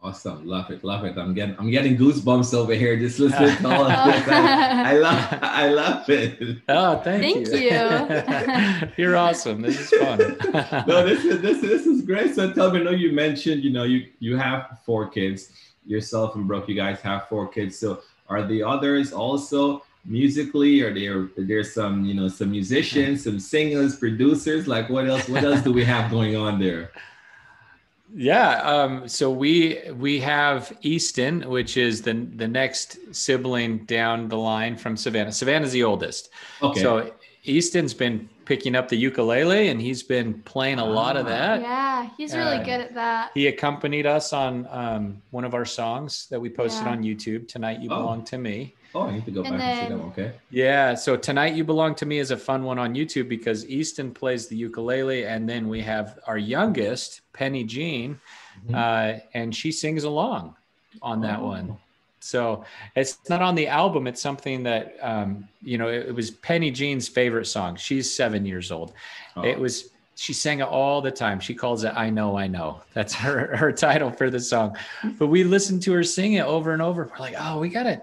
Awesome, 0.01 0.47
love 0.47 0.71
it, 0.71 0.85
love 0.85 1.05
it. 1.05 1.19
I'm 1.19 1.35
getting 1.35 1.57
I'm 1.59 1.73
getting 1.73 1.97
goosebumps 1.97 2.55
over 2.55 2.73
here 2.73 2.97
just 2.97 3.19
listening 3.19 3.57
to 3.57 3.69
all 3.69 3.91
of 3.91 4.15
this. 4.15 4.29
I, 4.29 4.93
I 4.93 4.93
love 4.93 5.39
I 5.43 5.69
love 5.71 6.09
it. 6.09 6.59
Oh, 6.69 7.01
thank, 7.01 7.23
thank 7.23 7.49
you. 7.49 7.59
you. 7.59 8.93
You're 8.97 9.17
awesome. 9.17 9.61
This 9.61 9.81
is 9.81 9.91
fun. 9.99 10.19
no, 10.87 11.05
this 11.05 11.25
is 11.25 11.41
this 11.43 11.61
this 11.61 11.85
is 11.85 12.03
great. 12.03 12.33
So 12.33 12.53
tell 12.53 12.71
me, 12.71 12.79
I 12.79 12.85
know 12.85 12.91
you 12.93 13.11
mentioned 13.11 13.65
you 13.65 13.71
know 13.71 13.83
you 13.83 14.07
you 14.21 14.37
have 14.37 14.79
four 14.87 15.09
kids. 15.09 15.51
Yourself 15.85 16.37
and 16.37 16.47
Brooke, 16.47 16.69
you 16.69 16.77
guys 16.77 17.01
have 17.01 17.29
four 17.29 17.49
kids. 17.49 17.77
So 17.77 18.03
are 18.29 18.47
the 18.47 18.63
others 18.63 19.13
also 19.13 19.83
musically? 20.09 20.81
or 20.81 20.93
there 20.93 21.29
there's 21.37 21.73
some 21.73 22.05
you 22.05 22.15
know 22.15 22.29
some 22.29 22.51
musicians, 22.51 23.25
some 23.25 23.39
singers, 23.39 23.97
producers? 23.97 24.67
Like 24.67 24.89
what 24.89 25.07
else? 25.07 25.29
What 25.29 25.45
else 25.45 25.63
do 25.63 25.73
we 25.73 25.85
have 25.85 26.11
going 26.11 26.37
on 26.37 26.59
there? 26.59 26.91
Yeah. 28.15 28.63
Um, 28.63 29.07
so 29.09 29.31
we 29.31 29.81
we 29.95 30.19
have 30.21 30.77
Easton, 30.83 31.43
which 31.43 31.77
is 31.77 32.03
the 32.03 32.15
the 32.15 32.49
next 32.49 32.99
sibling 33.15 33.85
down 33.85 34.29
the 34.29 34.39
line 34.39 34.77
from 34.77 34.97
Savanna. 34.97 35.33
Savanna's 35.33 35.73
the 35.73 35.85
oldest. 35.85 36.31
Okay. 36.63 36.81
So 36.81 37.13
Easton's 37.45 37.95
been 37.95 38.29
picking 38.45 38.75
up 38.75 38.89
the 38.89 38.97
ukulele 38.97 39.69
and 39.69 39.81
he's 39.81 40.03
been 40.03 40.43
playing 40.43 40.79
a 40.79 40.85
lot 40.85 41.17
of 41.17 41.27
ah. 41.27 41.29
that. 41.29 41.61
Yeah, 41.61 42.11
he's 42.17 42.35
really 42.35 42.57
uh, 42.57 42.65
good 42.65 42.81
at 42.81 42.95
that. 42.95 43.31
He 43.35 43.47
accompanied 43.47 44.07
us 44.07 44.33
on 44.33 44.67
um, 44.71 45.23
one 45.31 45.45
of 45.45 45.55
our 45.55 45.67
songs 45.67 46.27
that 46.31 46.41
we 46.41 46.49
posted 46.49 46.87
yeah. 46.87 46.93
on 46.93 47.03
YouTube. 47.03 47.47
Tonight 47.47 47.81
you 47.81 47.91
oh. 47.91 47.97
belong 47.97 48.25
to 48.25 48.39
me. 48.39 48.75
Oh, 48.95 49.03
I 49.03 49.13
need 49.13 49.25
to 49.27 49.31
go 49.31 49.43
and 49.43 49.51
back 49.51 49.61
then, 49.61 49.71
and 49.71 49.89
see 49.89 49.95
them. 49.95 50.01
Okay. 50.09 50.33
Yeah. 50.51 50.95
So 50.95 51.17
tonight 51.17 51.55
you 51.55 51.65
belong 51.65 51.95
to 51.97 52.07
me 52.07 52.19
is 52.19 52.31
a 52.31 52.37
fun 52.37 52.65
one 52.65 52.79
on 52.79 52.95
YouTube 52.95 53.29
because 53.29 53.67
Easton 53.67 54.13
plays 54.13 54.49
the 54.49 54.57
ukulele, 54.57 55.27
and 55.27 55.49
then 55.49 55.69
we 55.69 55.81
have 55.83 56.19
our 56.27 56.39
youngest 56.39 57.21
Penny 57.33 57.65
Jean, 57.65 58.19
mm-hmm. 58.67 58.75
uh, 58.75 59.21
and 59.35 59.55
she 59.55 59.73
sings 59.73 60.05
along 60.05 60.57
on 61.03 61.21
that 61.21 61.41
oh. 61.41 61.47
one. 61.47 61.77
So 62.21 62.65
it's 62.97 63.19
not 63.29 63.43
on 63.43 63.55
the 63.55 63.69
album. 63.69 64.07
It's 64.07 64.21
something 64.21 64.63
that 64.65 64.97
um, 65.01 65.49
you 65.63 65.79
know. 65.79 65.89
It, 65.89 66.09
it, 66.09 66.15
was 66.15 66.31
Penny 66.31 66.71
Jean's 66.71 67.09
favorite 67.09 67.47
song. 67.47 67.77
She's 67.77 68.13
seven 68.13 68.45
years 68.45 68.73
old. 68.73 68.95
Oh. 69.37 69.43
It 69.43 69.59
was. 69.59 69.91
She 70.17 70.33
sang 70.33 70.59
it 70.59 70.67
all 70.67 71.01
the 71.01 71.13
time. 71.13 71.39
She 71.39 71.55
calls 71.55 71.85
it 71.85 71.93
"I 71.95 72.11
Know, 72.11 72.37
I 72.37 72.49
Know." 72.49 72.83
That's 72.93 73.15
her 73.15 73.57
her 73.57 73.71
title 73.71 74.11
for 74.11 74.31
the 74.31 74.41
song. 74.41 74.77
But 75.19 75.29
we 75.29 75.45
listened 75.45 75.83
to 75.83 75.93
her 75.93 76.03
sing 76.03 76.33
it 76.33 76.45
over 76.45 76.73
and 76.73 76.83
over. 76.83 77.09
We're 77.11 77.19
like, 77.19 77.37
oh, 77.39 77.61
we 77.61 77.69
gotta 77.69 78.03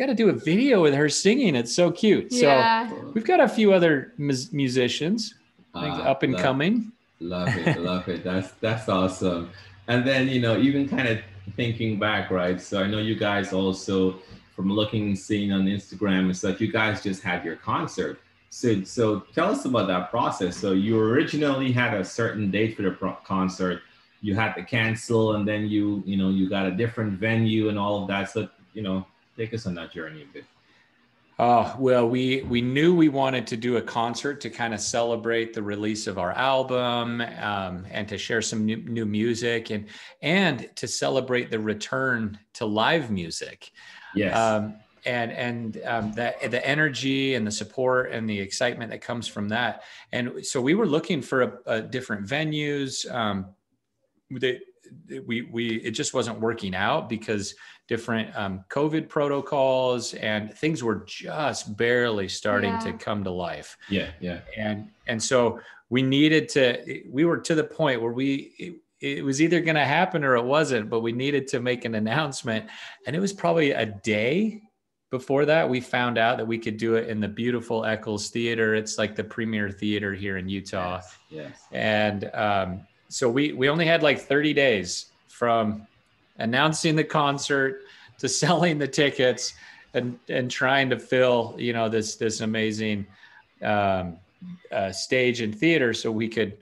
got 0.00 0.06
to 0.06 0.14
do 0.14 0.30
a 0.30 0.32
video 0.32 0.80
with 0.80 0.94
her 0.94 1.10
singing. 1.10 1.54
It's 1.54 1.74
so 1.76 1.90
cute. 1.90 2.28
Yeah. 2.30 2.88
So 2.88 3.12
we've 3.12 3.24
got 3.24 3.38
a 3.38 3.46
few 3.46 3.74
other 3.74 4.14
mus- 4.16 4.50
musicians 4.50 5.34
uh, 5.74 5.78
up 5.78 6.22
and 6.22 6.32
love, 6.32 6.42
coming. 6.42 6.90
Love 7.20 7.54
it, 7.54 7.78
love 7.78 8.08
it. 8.08 8.24
That's 8.24 8.50
that's 8.62 8.88
awesome. 8.88 9.50
And 9.88 10.06
then 10.06 10.28
you 10.28 10.40
know, 10.40 10.58
even 10.58 10.88
kind 10.88 11.06
of 11.06 11.18
thinking 11.54 11.98
back, 11.98 12.30
right? 12.30 12.58
So 12.58 12.82
I 12.82 12.86
know 12.86 12.96
you 12.98 13.14
guys 13.14 13.52
also, 13.52 14.16
from 14.56 14.72
looking 14.72 15.08
and 15.08 15.18
seeing 15.18 15.52
on 15.52 15.66
Instagram 15.66 16.20
and 16.20 16.36
stuff, 16.36 16.62
you 16.62 16.72
guys 16.72 17.02
just 17.02 17.22
had 17.22 17.44
your 17.44 17.56
concert. 17.56 18.20
So 18.48 18.82
so 18.84 19.20
tell 19.34 19.52
us 19.52 19.66
about 19.66 19.86
that 19.88 20.10
process. 20.10 20.56
So 20.56 20.72
you 20.72 20.98
originally 20.98 21.72
had 21.72 21.92
a 21.92 22.04
certain 22.04 22.50
date 22.50 22.74
for 22.74 22.82
the 22.82 22.92
pro- 22.92 23.18
concert. 23.26 23.82
You 24.22 24.34
had 24.34 24.54
to 24.54 24.64
cancel, 24.64 25.34
and 25.34 25.46
then 25.46 25.68
you 25.68 26.02
you 26.06 26.16
know 26.16 26.30
you 26.30 26.48
got 26.48 26.64
a 26.64 26.70
different 26.70 27.12
venue 27.18 27.68
and 27.68 27.78
all 27.78 28.00
of 28.00 28.08
that. 28.08 28.30
So 28.30 28.48
you 28.72 28.80
know 28.80 29.04
take 29.40 29.54
us 29.54 29.66
on 29.66 29.74
that 29.74 29.92
journey 29.92 30.22
a 30.22 30.32
bit. 30.32 30.44
Oh, 31.38 31.74
well, 31.78 32.06
we 32.06 32.42
we 32.42 32.60
knew 32.60 32.94
we 32.94 33.08
wanted 33.08 33.46
to 33.46 33.56
do 33.56 33.78
a 33.78 33.82
concert 33.82 34.42
to 34.42 34.50
kind 34.50 34.74
of 34.74 34.80
celebrate 34.80 35.54
the 35.54 35.62
release 35.62 36.06
of 36.06 36.18
our 36.18 36.32
album 36.32 37.22
um, 37.22 37.86
and 37.90 38.06
to 38.08 38.18
share 38.18 38.42
some 38.42 38.66
new, 38.66 38.76
new 38.76 39.06
music 39.06 39.70
and 39.70 39.86
and 40.20 40.68
to 40.76 40.86
celebrate 40.86 41.50
the 41.50 41.58
return 41.58 42.38
to 42.54 42.66
live 42.66 43.10
music. 43.10 43.72
Yes. 44.14 44.36
Um, 44.36 44.74
and 45.06 45.32
and 45.32 45.80
um, 45.86 46.12
that 46.12 46.50
the 46.50 46.66
energy 46.66 47.34
and 47.36 47.46
the 47.46 47.50
support 47.50 48.12
and 48.12 48.28
the 48.28 48.38
excitement 48.38 48.90
that 48.90 49.00
comes 49.00 49.26
from 49.26 49.48
that. 49.48 49.84
And 50.12 50.44
so 50.44 50.60
we 50.60 50.74
were 50.74 50.86
looking 50.86 51.22
for 51.22 51.42
a, 51.42 51.52
a 51.64 51.80
different 51.80 52.26
venues. 52.26 53.10
Um, 53.10 53.46
they, 54.30 54.60
we 55.26 55.42
we 55.42 55.76
it 55.76 55.92
just 55.92 56.14
wasn't 56.14 56.40
working 56.40 56.74
out 56.74 57.08
because 57.08 57.54
different 57.88 58.34
um, 58.36 58.64
COVID 58.68 59.08
protocols, 59.08 60.14
and 60.14 60.54
things 60.54 60.82
were 60.82 61.04
just 61.06 61.76
barely 61.76 62.28
starting 62.28 62.72
yeah. 62.72 62.78
to 62.80 62.92
come 62.92 63.24
to 63.24 63.30
life. 63.30 63.76
Yeah, 63.88 64.10
yeah. 64.20 64.40
And 64.56 64.90
and 65.06 65.22
so 65.22 65.60
we 65.88 66.02
needed 66.02 66.48
to. 66.50 67.02
We 67.08 67.24
were 67.24 67.38
to 67.38 67.54
the 67.54 67.64
point 67.64 68.00
where 68.00 68.12
we 68.12 68.80
it 69.00 69.24
was 69.24 69.40
either 69.40 69.60
going 69.60 69.76
to 69.76 69.84
happen 69.84 70.24
or 70.24 70.36
it 70.36 70.44
wasn't, 70.44 70.90
but 70.90 71.00
we 71.00 71.12
needed 71.12 71.48
to 71.48 71.60
make 71.60 71.84
an 71.84 71.94
announcement. 71.94 72.66
And 73.06 73.16
it 73.16 73.18
was 73.20 73.32
probably 73.32 73.70
a 73.70 73.86
day 73.86 74.60
before 75.10 75.44
that 75.46 75.68
we 75.68 75.80
found 75.80 76.18
out 76.18 76.36
that 76.36 76.46
we 76.46 76.58
could 76.58 76.76
do 76.76 76.94
it 76.94 77.08
in 77.08 77.18
the 77.18 77.28
beautiful 77.28 77.84
Eccles 77.84 78.28
Theater. 78.28 78.74
It's 78.74 78.98
like 78.98 79.16
the 79.16 79.24
premier 79.24 79.70
theater 79.70 80.14
here 80.14 80.36
in 80.36 80.48
Utah. 80.48 80.96
Yes. 80.96 81.16
yes. 81.30 81.66
And 81.72 82.30
um, 82.34 82.86
so 83.10 83.28
we 83.28 83.52
we 83.52 83.68
only 83.68 83.86
had 83.86 84.02
like 84.02 84.20
30 84.20 84.54
days 84.54 85.06
from 85.28 85.86
announcing 86.38 86.96
the 86.96 87.04
concert 87.04 87.82
to 88.18 88.28
selling 88.42 88.78
the 88.78 88.88
tickets 88.88 89.54
and 89.94 90.18
and 90.28 90.50
trying 90.50 90.88
to 90.90 90.98
fill 90.98 91.54
you 91.58 91.72
know 91.72 91.88
this 91.88 92.16
this 92.16 92.40
amazing 92.40 93.06
um, 93.62 94.16
uh, 94.72 94.90
stage 94.90 95.40
and 95.40 95.54
theater 95.54 95.92
so 95.92 96.10
we 96.10 96.28
could 96.28 96.56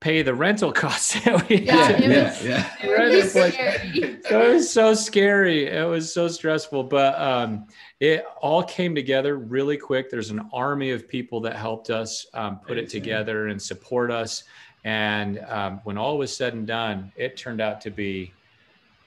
pay 0.00 0.22
the 0.22 0.34
rental 0.34 0.72
costs 0.82 1.18
that 1.24 1.48
we 1.48 1.62
yeah, 1.62 1.74
had. 1.74 2.00
yeah, 2.00 2.42
yeah. 2.42 2.72
It, 3.08 4.24
so 4.26 4.42
it 4.42 4.54
was 4.54 4.70
so 4.70 4.94
scary. 4.94 5.66
It 5.66 5.86
was 5.86 6.12
so 6.12 6.28
stressful, 6.28 6.84
but 6.84 7.18
um, 7.20 7.66
it 8.00 8.24
all 8.40 8.62
came 8.62 8.94
together 8.94 9.36
really 9.36 9.76
quick. 9.76 10.10
There's 10.10 10.30
an 10.30 10.48
army 10.52 10.90
of 10.90 11.08
people 11.08 11.40
that 11.42 11.56
helped 11.56 11.90
us 11.90 12.26
um, 12.34 12.58
put 12.58 12.78
it 12.78 12.88
together 12.88 13.48
and 13.48 13.60
support 13.60 14.10
us. 14.10 14.44
And 14.86 15.40
um, 15.48 15.80
when 15.82 15.98
all 15.98 16.16
was 16.16 16.34
said 16.34 16.54
and 16.54 16.64
done, 16.64 17.10
it 17.16 17.36
turned 17.36 17.60
out 17.60 17.80
to 17.80 17.90
be 17.90 18.32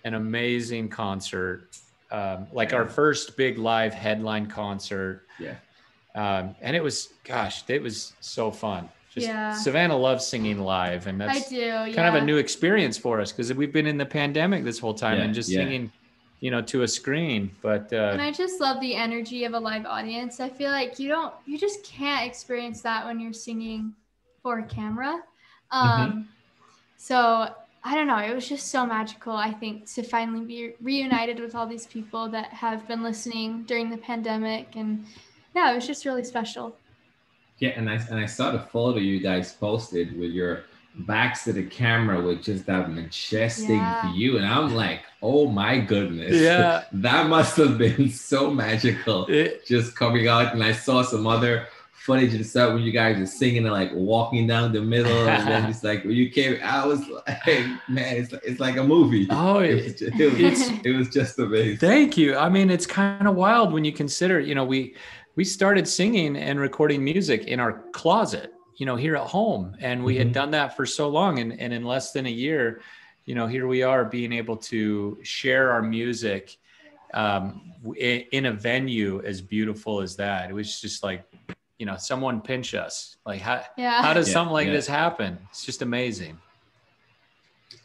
an 0.03 0.13
amazing 0.13 0.89
concert. 0.89 1.69
Um, 2.11 2.47
like 2.51 2.73
our 2.73 2.85
first 2.85 3.37
big 3.37 3.57
live 3.57 3.93
headline 3.93 4.47
concert. 4.47 5.25
Yeah. 5.39 5.55
Um, 6.15 6.53
and 6.61 6.75
it 6.75 6.83
was, 6.83 7.13
gosh, 7.23 7.63
it 7.69 7.81
was 7.81 8.11
so 8.19 8.51
fun. 8.51 8.89
Just 9.13 9.27
yeah. 9.27 9.53
Savanna 9.53 9.95
loves 9.95 10.27
singing 10.27 10.59
live, 10.59 11.07
and 11.07 11.19
that's 11.19 11.47
I 11.47 11.49
do, 11.49 11.55
yeah. 11.55 11.91
kind 11.93 12.09
of 12.09 12.21
a 12.21 12.25
new 12.25 12.37
experience 12.37 12.97
for 12.97 13.21
us 13.21 13.31
because 13.31 13.53
we've 13.53 13.71
been 13.71 13.87
in 13.87 13.97
the 13.97 14.05
pandemic 14.05 14.65
this 14.65 14.79
whole 14.79 14.93
time 14.93 15.17
yeah, 15.17 15.23
and 15.23 15.33
just 15.33 15.49
yeah. 15.49 15.59
singing, 15.59 15.91
you 16.41 16.51
know, 16.51 16.61
to 16.63 16.83
a 16.83 16.87
screen. 16.87 17.51
But 17.61 17.91
uh, 17.93 18.11
and 18.11 18.21
I 18.21 18.31
just 18.31 18.59
love 18.59 18.81
the 18.81 18.95
energy 18.95 19.45
of 19.45 19.53
a 19.53 19.59
live 19.59 19.85
audience. 19.85 20.39
I 20.39 20.49
feel 20.49 20.71
like 20.71 20.99
you 20.99 21.07
don't, 21.07 21.33
you 21.45 21.57
just 21.57 21.83
can't 21.83 22.27
experience 22.27 22.81
that 22.81 23.05
when 23.05 23.19
you're 23.19 23.33
singing 23.33 23.93
for 24.43 24.59
a 24.59 24.63
camera. 24.63 25.23
Um, 25.71 26.11
mm-hmm. 26.11 26.21
So 26.97 27.49
I 27.83 27.95
don't 27.95 28.07
know. 28.07 28.17
It 28.17 28.35
was 28.35 28.47
just 28.47 28.67
so 28.67 28.85
magical. 28.85 29.33
I 29.33 29.51
think 29.51 29.91
to 29.93 30.03
finally 30.03 30.45
be 30.45 30.73
reunited 30.81 31.39
with 31.39 31.55
all 31.55 31.65
these 31.65 31.87
people 31.87 32.27
that 32.29 32.47
have 32.47 32.87
been 32.87 33.01
listening 33.03 33.63
during 33.63 33.89
the 33.89 33.97
pandemic, 33.97 34.75
and 34.75 35.05
yeah, 35.55 35.71
it 35.71 35.75
was 35.75 35.87
just 35.87 36.05
really 36.05 36.23
special. 36.23 36.75
Yeah, 37.59 37.69
and 37.69 37.89
I 37.89 37.95
and 37.95 38.19
I 38.19 38.25
saw 38.25 38.51
the 38.51 38.59
photo 38.59 38.99
you 38.99 39.19
guys 39.19 39.53
posted 39.53 40.17
with 40.17 40.31
your 40.31 40.63
backs 40.95 41.45
to 41.45 41.53
the 41.53 41.63
camera 41.63 42.21
with 42.21 42.43
just 42.43 42.65
that 42.65 42.91
majestic 42.91 43.69
yeah. 43.69 44.11
view, 44.11 44.37
and 44.37 44.45
I'm 44.45 44.75
like, 44.75 45.01
oh 45.21 45.47
my 45.47 45.79
goodness, 45.79 46.35
yeah, 46.35 46.83
that 46.91 47.27
must 47.27 47.55
have 47.57 47.77
been 47.77 48.09
so 48.09 48.51
magical. 48.51 49.25
It, 49.27 49.65
just 49.65 49.95
coming 49.95 50.27
out, 50.27 50.53
and 50.53 50.63
I 50.63 50.73
saw 50.73 51.01
some 51.01 51.25
other 51.25 51.67
footage 52.09 52.33
and 52.33 52.45
stuff 52.45 52.73
when 52.73 52.81
you 52.81 52.91
guys 52.91 53.19
are 53.19 53.27
singing 53.27 53.65
and 53.65 53.71
like 53.71 53.91
walking 53.93 54.47
down 54.47 54.73
the 54.73 54.81
middle, 54.81 55.27
and 55.29 55.47
then 55.47 55.69
it's 55.69 55.83
like 55.83 56.03
when 56.03 56.15
you 56.15 56.29
came, 56.29 56.59
I 56.63 56.85
was 56.85 57.07
like, 57.07 57.47
man, 57.87 58.17
it's 58.17 58.33
it's 58.33 58.59
like 58.59 58.77
a 58.77 58.83
movie. 58.83 59.27
Oh, 59.29 59.59
it, 59.59 59.75
was, 59.75 59.93
just, 59.93 60.19
it 60.19 60.41
was, 60.41 60.69
it 60.85 60.95
was 60.97 61.09
just 61.09 61.37
amazing. 61.37 61.77
Thank 61.77 62.17
you. 62.17 62.35
I 62.35 62.49
mean, 62.49 62.71
it's 62.71 62.87
kind 62.87 63.27
of 63.27 63.35
wild 63.35 63.71
when 63.71 63.85
you 63.85 63.91
consider, 63.91 64.39
you 64.39 64.55
know, 64.55 64.65
we 64.65 64.95
we 65.35 65.43
started 65.45 65.87
singing 65.87 66.35
and 66.35 66.59
recording 66.59 67.03
music 67.03 67.45
in 67.45 67.59
our 67.59 67.83
closet, 67.91 68.53
you 68.77 68.85
know, 68.85 68.95
here 68.95 69.15
at 69.15 69.27
home. 69.27 69.75
And 69.79 70.03
we 70.03 70.15
mm-hmm. 70.15 70.23
had 70.23 70.33
done 70.33 70.51
that 70.51 70.75
for 70.75 70.85
so 70.85 71.09
long. 71.09 71.39
And, 71.39 71.57
and 71.59 71.71
in 71.71 71.83
less 71.83 72.11
than 72.11 72.25
a 72.25 72.31
year, 72.31 72.81
you 73.25 73.35
know, 73.35 73.45
here 73.45 73.67
we 73.67 73.83
are 73.83 74.03
being 74.03 74.33
able 74.33 74.57
to 74.57 75.19
share 75.21 75.71
our 75.71 75.81
music 75.81 76.57
um, 77.13 77.73
in 77.95 78.47
a 78.47 78.51
venue 78.51 79.21
as 79.23 79.41
beautiful 79.41 80.01
as 80.01 80.15
that. 80.15 80.49
It 80.49 80.53
was 80.53 80.81
just 80.81 81.03
like, 81.03 81.23
you 81.79 81.85
know, 81.85 81.97
someone 81.97 82.41
pinch 82.41 82.75
us. 82.75 83.15
Like, 83.25 83.41
how, 83.41 83.63
yeah. 83.77 84.03
how 84.03 84.13
does 84.13 84.27
yeah, 84.27 84.33
something 84.33 84.53
like 84.53 84.67
yeah. 84.67 84.73
this 84.73 84.87
happen? 84.87 85.39
It's 85.49 85.65
just 85.65 85.81
amazing. 85.81 86.37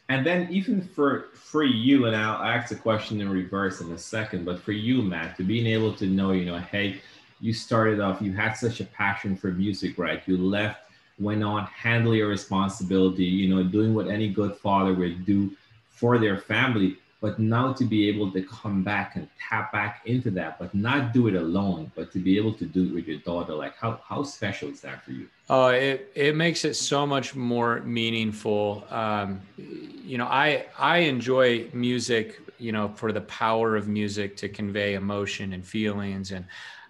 And 0.09 0.23
then 0.23 0.47
even 0.51 0.81
for 0.81 1.29
for 1.33 1.63
you, 1.63 2.05
and 2.05 2.15
I'll 2.15 2.43
ask 2.43 2.69
the 2.69 2.75
question 2.75 3.21
in 3.21 3.29
reverse 3.29 3.81
in 3.81 3.91
a 3.91 3.97
second, 3.97 4.45
but 4.45 4.59
for 4.59 4.71
you, 4.71 5.01
Mat, 5.01 5.35
to 5.37 5.43
being 5.43 5.65
able 5.65 5.95
to 5.95 6.05
know, 6.05 6.31
you 6.31 6.45
know, 6.45 6.59
hey, 6.59 7.01
you 7.39 7.53
started 7.53 7.99
off, 7.99 8.21
you 8.21 8.33
had 8.33 8.53
such 8.53 8.81
a 8.81 8.85
passion 8.85 9.35
for 9.35 9.47
music, 9.47 9.97
right? 9.97 10.21
You 10.27 10.37
left, 10.37 10.91
went 11.17 11.43
on, 11.43 11.65
handle 11.65 12.13
your 12.13 12.27
responsibility, 12.27 13.23
you 13.23 13.53
know, 13.53 13.63
doing 13.63 13.95
what 13.95 14.07
any 14.07 14.29
good 14.29 14.55
father 14.57 14.93
would 14.93 15.25
do 15.25 15.51
for 15.89 16.19
their 16.19 16.37
family. 16.37 16.97
But 17.21 17.39
now 17.39 17.73
to 17.73 17.85
be 17.85 18.07
able 18.09 18.31
to 18.33 18.41
come 18.43 18.83
back 18.83 19.15
and 19.15 19.27
tap 19.49 19.71
back 19.71 20.01
into 20.05 20.29
that, 20.31 20.59
but 20.59 20.75
not 20.75 21.13
do 21.13 21.27
it 21.27 21.35
alone, 21.35 21.91
but 21.95 22.11
to 22.13 22.19
be 22.19 22.37
able 22.37 22.53
to 22.53 22.65
do 22.65 22.87
it 22.87 22.93
with 22.93 23.07
your 23.07 23.19
daughter, 23.19 23.53
like 23.53 23.75
how, 23.77 23.99
how 24.07 24.23
special 24.23 24.69
is 24.69 24.81
that 24.81 25.03
for 25.03 25.11
you? 25.11 25.27
Oh, 25.49 25.67
it, 25.67 26.11
it 26.13 26.35
makes 26.35 26.65
it 26.65 26.75
so 26.75 27.05
much 27.05 27.35
more 27.35 27.79
meaningful. 27.81 28.85
Um, 28.89 29.41
you 29.57 30.17
know, 30.17 30.25
I, 30.25 30.65
I 30.77 30.99
enjoy 30.99 31.69
music, 31.73 32.41
you 32.59 32.71
know, 32.71 32.89
for 32.89 33.11
the 33.11 33.21
power 33.21 33.75
of 33.75 33.87
music 33.87 34.37
to 34.37 34.49
convey 34.49 34.95
emotion 34.95 35.53
and 35.53 35.65
feelings. 35.65 36.31
And 36.31 36.45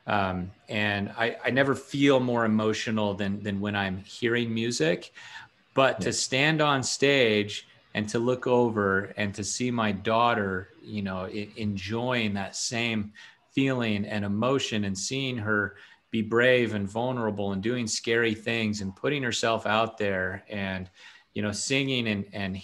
um, 0.07 0.51
and 0.69 1.11
I, 1.17 1.35
I 1.43 1.49
never 1.49 1.73
feel 1.73 2.19
more 2.19 2.45
emotional 2.45 3.13
than 3.15 3.41
than 3.41 3.59
when 3.59 3.75
I'm 3.75 3.97
hearing 3.97 4.53
music. 4.53 5.11
But 5.73 5.99
yeah. 5.99 6.05
to 6.05 6.13
stand 6.13 6.61
on 6.61 6.83
stage 6.83 7.67
and 7.95 8.09
to 8.09 8.19
look 8.19 8.45
over 8.45 9.13
and 9.15 9.33
to 9.33 9.41
see 9.41 9.71
my 9.71 9.93
daughter, 9.93 10.67
you 10.83 11.01
know, 11.01 11.29
enjoying 11.29 12.33
that 12.33 12.53
same 12.53 13.13
feeling 13.53 14.05
and 14.05 14.25
emotion 14.25 14.83
and 14.83 14.97
seeing 14.97 15.37
her 15.37 15.77
be 16.11 16.21
brave 16.21 16.73
and 16.73 16.89
vulnerable 16.89 17.53
and 17.53 17.63
doing 17.63 17.87
scary 17.87 18.33
things 18.35 18.81
and 18.81 18.97
putting 18.97 19.23
herself 19.23 19.65
out 19.65 19.97
there 19.97 20.43
and 20.49 20.89
you 21.33 21.41
know 21.41 21.53
singing 21.53 22.07
and 22.07 22.25
and 22.33 22.61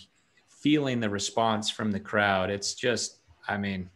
feeling 0.50 1.00
the 1.00 1.10
response 1.10 1.70
from 1.70 1.92
the 1.92 2.00
crowd. 2.00 2.50
It's 2.50 2.74
just 2.74 3.20
i 3.48 3.56
mean 3.56 3.90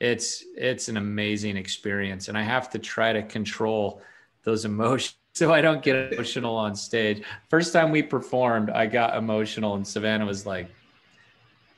it's 0.00 0.44
it's 0.56 0.88
an 0.88 0.96
amazing 0.96 1.56
experience. 1.56 2.26
And 2.26 2.36
i 2.36 2.42
have 2.42 2.68
to 2.70 2.80
try 2.80 3.12
to 3.12 3.22
control 3.22 4.02
those 4.42 4.64
emotions 4.72 5.14
so 5.34 5.52
i 5.52 5.60
don't 5.60 5.82
get 5.82 6.12
emotional 6.12 6.56
on 6.56 6.74
stage 6.74 7.22
first 7.48 7.72
time 7.72 7.90
we 7.90 8.02
performed 8.02 8.70
i 8.70 8.86
got 8.86 9.16
emotional 9.16 9.74
and 9.74 9.86
savanna 9.86 10.24
was 10.24 10.46
like 10.46 10.68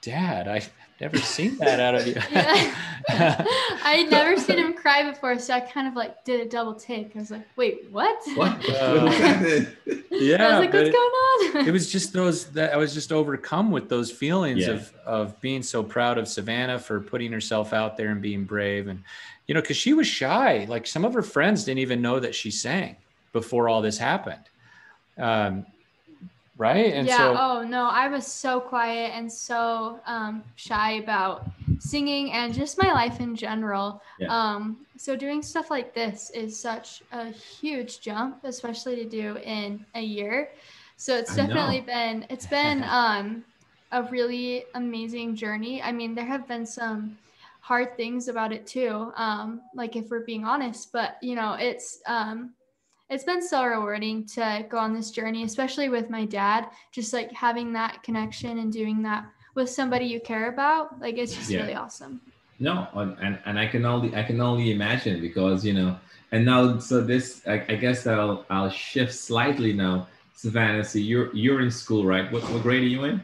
dad 0.03 0.47
I've 0.47 0.71
never 1.01 1.19
seen 1.19 1.57
that 1.59 1.81
out 1.81 1.95
of 1.95 2.07
you. 2.07 2.15
I'd 3.09 4.09
never 4.11 4.39
seen 4.41 4.59
him 4.59 4.73
cry 4.73 5.09
before, 5.09 5.39
so 5.39 5.55
I 5.55 5.61
kind 5.61 5.87
of 5.87 5.95
like 5.95 6.25
did 6.25 6.41
a 6.41 6.49
double 6.49 6.75
take. 6.75 7.15
I 7.15 7.19
was 7.19 7.31
like, 7.31 7.47
wait, 7.57 7.87
what? 7.91 8.19
What? 8.35 8.57
Uh, 8.77 9.65
yeah. 10.11 10.47
I 10.47 10.59
was 10.59 10.61
like, 10.61 10.73
what's 10.73 10.91
going 10.91 10.95
on? 10.95 11.69
it 11.69 11.73
was 11.73 11.91
just 11.91 12.13
those 12.13 12.47
that 12.53 12.73
I 12.73 12.77
was 12.77 12.95
just 12.95 13.13
overcome 13.13 13.71
with 13.71 13.89
those 13.89 14.11
feelings 14.11 14.67
yeah. 14.67 14.75
of 14.75 14.93
of 15.05 15.41
being 15.41 15.63
so 15.63 15.83
proud 15.83 16.19
of 16.19 16.29
Savanna 16.29 16.79
for 16.79 17.01
putting 17.01 17.33
herself 17.33 17.73
out 17.73 17.97
there 17.97 18.11
and 18.11 18.23
being 18.23 18.45
brave. 18.45 18.89
And 18.89 19.03
you 19.47 19.55
know, 19.55 19.61
because 19.61 19.77
she 19.77 19.93
was 19.93 20.07
shy. 20.07 20.67
Like 20.69 20.87
some 20.87 21.05
of 21.05 21.15
her 21.15 21.23
friends 21.23 21.65
didn't 21.65 21.81
even 21.81 22.01
know 22.01 22.19
that 22.21 22.35
she 22.35 22.51
sang 22.51 22.97
before 23.37 23.69
all 23.69 23.83
this 23.83 23.99
happened. 23.99 24.47
Um, 25.19 25.67
right? 26.57 26.95
And 26.95 27.07
yeah. 27.07 27.19
So, 27.19 27.37
oh 27.39 27.63
no, 27.69 27.87
I 27.91 28.09
was 28.09 28.27
so 28.27 28.61
quiet 28.61 29.13
and 29.15 29.31
so 29.31 30.01
um, 30.07 30.43
shy 30.55 30.93
about 30.93 31.51
singing 31.79 32.33
and 32.33 32.55
just 32.55 32.83
my 32.83 32.91
life 32.93 33.21
in 33.21 33.37
general. 33.37 34.01
Yeah. 34.19 34.29
Um, 34.31 34.87
so 34.97 35.17
doing 35.17 35.43
stuff 35.43 35.71
like 35.71 35.93
this 35.93 36.31
is 36.31 36.59
such 36.59 37.03
a 37.13 37.29
huge 37.29 38.01
jump, 38.01 38.39
especially 38.45 38.97
to 38.97 39.05
do 39.05 39.37
in 39.45 39.85
a 39.95 40.01
year. 40.01 40.49
So 40.97 41.15
it's 41.15 41.37
definitely 41.37 41.83
been 41.83 42.25
it's 42.31 42.47
been 42.47 42.85
um, 42.89 43.45
a 43.93 44.05
really 44.05 44.65
amazing 44.75 45.37
journey. 45.37 45.83
I 45.83 45.93
mean, 45.93 46.15
there 46.15 46.25
have 46.25 46.49
been 46.49 46.65
some 46.65 47.19
hard 47.61 47.99
things 47.99 48.29
about 48.29 48.51
it 48.51 48.67
too. 48.67 49.13
Um, 49.15 49.61
like 49.75 49.95
if 49.95 50.09
we're 50.09 50.25
being 50.25 50.47
honest, 50.47 50.91
but 50.91 51.19
you 51.21 51.35
know, 51.35 51.53
it's 51.61 52.01
um, 52.07 52.55
it's 53.09 53.25
been 53.25 53.43
so 53.43 53.65
rewarding 53.65 54.25
to 54.27 54.67
go 54.69 54.79
on 54.79 54.93
this 54.93 55.11
journey, 55.11 55.45
especially 55.45 55.89
with 55.89 56.11
my 56.11 56.25
dad. 56.25 56.69
Just 56.91 57.13
like 57.13 57.33
having 57.33 57.73
that 57.75 58.03
connection 58.03 58.59
and 58.59 58.73
doing 58.73 59.03
that 59.03 59.27
with 59.55 59.71
somebody 59.71 60.07
you 60.07 60.21
care 60.21 60.49
about, 60.49 61.01
like 61.01 61.17
it's 61.17 61.35
just 61.35 61.51
yeah. 61.51 61.61
really 61.61 61.75
awesome. 61.75 62.21
No, 62.59 62.89
and 62.95 63.39
and 63.45 63.59
I 63.59 63.67
can 63.67 63.85
only 63.85 64.15
I 64.17 64.23
can 64.23 64.41
only 64.41 64.73
imagine 64.73 65.21
because 65.21 65.65
you 65.65 65.73
know, 65.73 65.97
and 66.33 66.45
now 66.45 66.79
so 66.79 67.01
this 67.01 67.47
I, 67.47 67.65
I 67.69 67.77
guess 67.77 68.07
I'll 68.07 68.45
I'll 68.51 68.71
shift 68.71 69.15
slightly 69.15 69.73
now, 69.73 70.09
Savanna. 70.35 70.83
So 70.85 70.99
you're 70.99 71.35
you're 71.35 71.61
in 71.61 71.71
school, 71.71 72.05
right? 72.05 72.31
What 72.33 72.43
what 72.51 72.63
grade 72.63 72.83
are 72.83 72.87
you 72.87 73.05
in? 73.05 73.23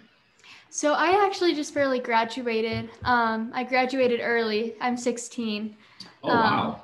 So 0.70 0.94
I 0.94 1.26
actually 1.26 1.54
just 1.54 1.74
barely 1.74 1.98
graduated. 1.98 2.88
Um, 3.04 3.50
I 3.52 3.64
graduated 3.64 4.20
early. 4.22 4.74
I'm 4.80 4.96
16. 4.96 5.76
Oh 6.22 6.30
um, 6.30 6.38
wow 6.38 6.82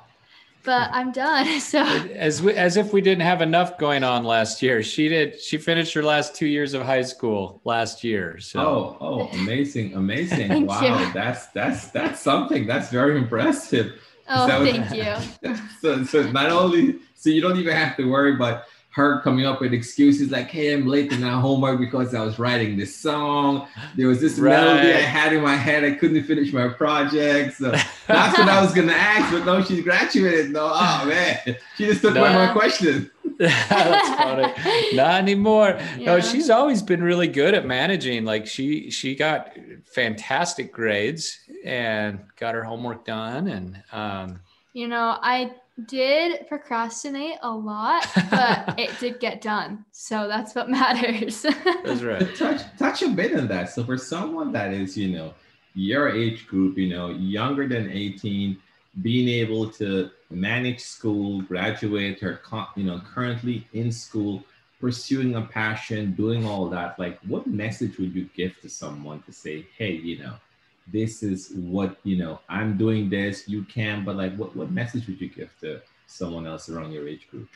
but 0.63 0.89
I'm 0.91 1.11
done. 1.11 1.59
So 1.69 1.83
as 1.83 2.41
we, 2.41 2.53
as 2.53 2.77
if 2.77 2.93
we 2.93 3.01
didn't 3.01 3.21
have 3.21 3.41
enough 3.41 3.77
going 3.77 4.03
on 4.03 4.23
last 4.23 4.61
year. 4.61 4.81
She 4.81 5.07
did. 5.07 5.39
She 5.39 5.57
finished 5.57 5.93
her 5.93 6.03
last 6.03 6.35
two 6.35 6.47
years 6.47 6.73
of 6.73 6.81
high 6.81 7.03
school 7.03 7.61
last 7.63 8.03
year. 8.03 8.39
So 8.39 8.59
oh, 8.59 8.97
oh, 8.99 9.39
amazing, 9.39 9.93
amazing! 9.93 10.65
wow, 10.67 10.81
you. 10.81 11.13
that's 11.13 11.47
that's 11.47 11.89
that's 11.89 12.19
something. 12.19 12.65
That's 12.65 12.89
very 12.89 13.17
impressive. 13.17 13.93
Oh, 14.29 14.47
so, 14.47 14.63
thank 14.63 14.91
you. 15.43 15.55
So, 15.81 16.03
so 16.03 16.31
not 16.31 16.49
only 16.49 16.99
so 17.15 17.29
you 17.29 17.41
don't 17.41 17.57
even 17.57 17.75
have 17.75 17.97
to 17.97 18.09
worry 18.09 18.33
about 18.33 18.63
her 18.91 19.21
coming 19.21 19.45
up 19.45 19.61
with 19.61 19.73
excuses 19.73 20.31
like, 20.31 20.47
"Hey, 20.47 20.73
I'm 20.73 20.87
late 20.87 21.11
to 21.11 21.17
my 21.17 21.31
homework 21.39 21.79
because 21.79 22.15
I 22.15 22.23
was 22.23 22.39
writing 22.39 22.77
this 22.77 22.95
song. 22.95 23.67
There 23.95 24.07
was 24.07 24.19
this 24.19 24.39
right. 24.39 24.51
melody 24.51 24.93
I 24.93 25.01
had 25.01 25.31
in 25.31 25.41
my 25.43 25.55
head. 25.55 25.83
I 25.83 25.91
couldn't 25.91 26.23
finish 26.23 26.51
my 26.51 26.69
project. 26.69 27.57
So 27.57 27.71
that's 28.07 28.37
what 28.37 28.49
I 28.49 28.61
was 28.61 28.73
gonna 28.73 28.93
ask, 28.93 29.31
but 29.31 29.45
no, 29.45 29.63
she's 29.63 29.83
graduated. 29.83 30.51
No, 30.51 30.71
oh 30.73 31.05
man, 31.05 31.37
she 31.77 31.85
just 31.85 32.01
took 32.01 32.15
no. 32.15 32.21
one 32.21 32.33
my 32.33 32.51
question. 32.51 33.11
that's 33.39 34.09
funny. 34.15 34.95
Not 34.95 35.21
anymore. 35.21 35.79
Yeah. 35.97 36.05
No, 36.05 36.19
she's 36.19 36.49
always 36.49 36.81
been 36.81 37.01
really 37.01 37.27
good 37.27 37.53
at 37.53 37.65
managing. 37.65 38.25
Like 38.25 38.47
she 38.47 38.89
she 38.89 39.15
got 39.15 39.51
fantastic 39.85 40.73
grades 40.73 41.39
and 41.63 42.19
got 42.37 42.53
her 42.53 42.63
homework 42.63 43.05
done 43.05 43.47
and 43.47 43.83
um 43.93 44.41
you 44.73 44.87
know, 44.87 45.17
I 45.21 45.51
did 45.87 46.47
procrastinate 46.47 47.37
a 47.41 47.51
lot, 47.51 48.07
but 48.29 48.75
it 48.79 48.91
did 48.99 49.19
get 49.19 49.41
done. 49.41 49.85
So 49.91 50.27
that's 50.27 50.55
what 50.55 50.69
matters. 50.79 51.45
that's 51.83 52.01
right. 52.01 52.35
Touch, 52.35 52.61
touch 52.77 53.01
a 53.01 53.09
bit 53.09 53.37
on 53.37 53.47
that. 53.47 53.69
So 53.69 53.83
for 53.83 53.97
someone 53.97 54.51
that 54.53 54.73
is, 54.73 54.97
you 54.97 55.09
know, 55.09 55.33
your 55.73 56.09
age 56.09 56.47
group, 56.47 56.77
you 56.77 56.89
know, 56.89 57.09
younger 57.09 57.67
than 57.67 57.89
18, 57.91 58.57
being 59.01 59.29
able 59.29 59.69
to 59.69 60.09
manage 60.29 60.79
school, 60.79 61.41
graduate, 61.43 62.21
or 62.23 62.41
you 62.75 62.83
know, 62.83 63.01
currently 63.13 63.67
in 63.73 63.91
school, 63.91 64.43
pursuing 64.79 65.35
a 65.35 65.41
passion, 65.41 66.13
doing 66.13 66.45
all 66.45 66.69
that, 66.69 66.97
like 66.99 67.19
what 67.27 67.45
message 67.47 67.97
would 67.97 68.15
you 68.15 68.29
give 68.35 68.59
to 68.61 68.69
someone 68.69 69.21
to 69.23 69.31
say, 69.31 69.65
hey, 69.77 69.91
you 69.91 70.19
know, 70.19 70.33
this 70.91 71.23
is 71.23 71.51
what 71.55 71.97
you 72.03 72.17
know 72.17 72.39
i'm 72.49 72.77
doing 72.77 73.09
this 73.09 73.47
you 73.47 73.63
can 73.63 74.03
but 74.03 74.15
like 74.15 74.35
what, 74.35 74.55
what 74.55 74.71
message 74.71 75.07
would 75.07 75.19
you 75.19 75.29
give 75.29 75.51
to 75.59 75.81
someone 76.07 76.47
else 76.47 76.69
around 76.69 76.91
your 76.91 77.07
age 77.07 77.27
group? 77.29 77.47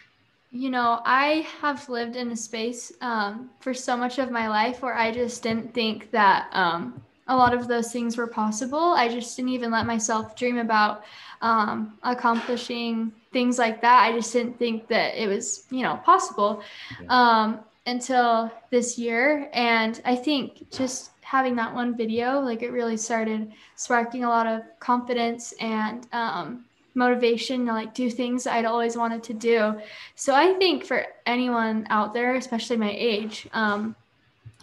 You 0.51 0.69
know 0.69 1.01
i 1.05 1.47
have 1.61 1.89
lived 1.89 2.15
in 2.15 2.31
a 2.31 2.35
space 2.35 2.91
um, 3.01 3.49
for 3.59 3.73
so 3.73 3.97
much 3.97 4.19
of 4.19 4.31
my 4.31 4.47
life 4.47 4.81
where 4.81 4.95
i 4.95 5.11
just 5.11 5.41
didn't 5.41 5.73
think 5.73 6.11
that 6.11 6.49
um, 6.53 7.01
a 7.27 7.35
lot 7.35 7.53
of 7.53 7.67
those 7.67 7.91
things 7.91 8.17
were 8.17 8.27
possible. 8.27 8.93
I 8.93 9.07
just 9.07 9.35
didn't 9.35 9.51
even 9.51 9.71
let 9.71 9.85
myself 9.85 10.35
dream 10.35 10.57
about 10.57 11.03
um, 11.41 11.97
accomplishing 12.03 13.13
things 13.31 13.57
like 13.57 13.81
that. 13.81 14.03
I 14.03 14.11
just 14.11 14.33
didn't 14.33 14.59
think 14.59 14.87
that 14.89 15.15
it 15.15 15.27
was 15.27 15.65
you 15.71 15.83
know 15.83 15.95
possible 16.03 16.61
yeah. 17.01 17.07
Um, 17.09 17.59
until 17.85 18.51
this 18.69 18.97
year. 18.97 19.49
And 19.53 20.01
i 20.05 20.15
think 20.15 20.69
just 20.71 21.11
having 21.33 21.55
that 21.55 21.73
one 21.73 21.97
video, 21.97 22.39
like 22.39 22.61
it 22.61 22.69
really 22.69 22.95
started 22.95 23.51
sparking 23.75 24.23
a 24.23 24.29
lot 24.29 24.45
of 24.45 24.61
confidence 24.79 25.51
and 25.59 26.05
um, 26.13 26.63
motivation 26.93 27.65
to 27.65 27.73
like 27.73 27.91
do 27.95 28.07
things 28.07 28.45
I'd 28.45 28.65
always 28.65 28.95
wanted 28.95 29.23
to 29.23 29.33
do. 29.33 29.81
So 30.13 30.35
I 30.35 30.53
think 30.59 30.85
for 30.85 31.07
anyone 31.25 31.87
out 31.89 32.13
there, 32.13 32.35
especially 32.35 32.77
my 32.77 32.93
age, 32.95 33.47
um, 33.51 33.95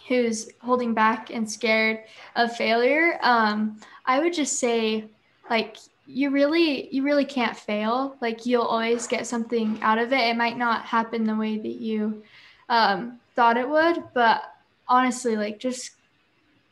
who's 0.07 0.49
holding 0.61 0.93
back 0.93 1.29
and 1.29 1.43
scared 1.51 2.05
of 2.37 2.55
failure, 2.55 3.19
um, 3.21 3.77
I 4.05 4.19
would 4.19 4.33
just 4.33 4.57
say, 4.57 5.03
like, 5.49 5.75
you 6.07 6.29
really, 6.29 6.87
you 6.95 7.03
really 7.03 7.25
can't 7.25 7.55
fail. 7.55 8.15
Like, 8.21 8.45
you'll 8.45 8.63
always 8.63 9.07
get 9.07 9.27
something 9.27 9.77
out 9.81 9.97
of 9.97 10.13
it. 10.13 10.21
It 10.21 10.37
might 10.37 10.57
not 10.57 10.85
happen 10.85 11.25
the 11.25 11.35
way 11.35 11.57
that 11.57 11.81
you 11.81 12.23
um, 12.69 13.19
thought 13.35 13.57
it 13.57 13.67
would, 13.67 14.05
but 14.13 14.53
honestly, 14.87 15.35
like, 15.35 15.59
just 15.59 15.91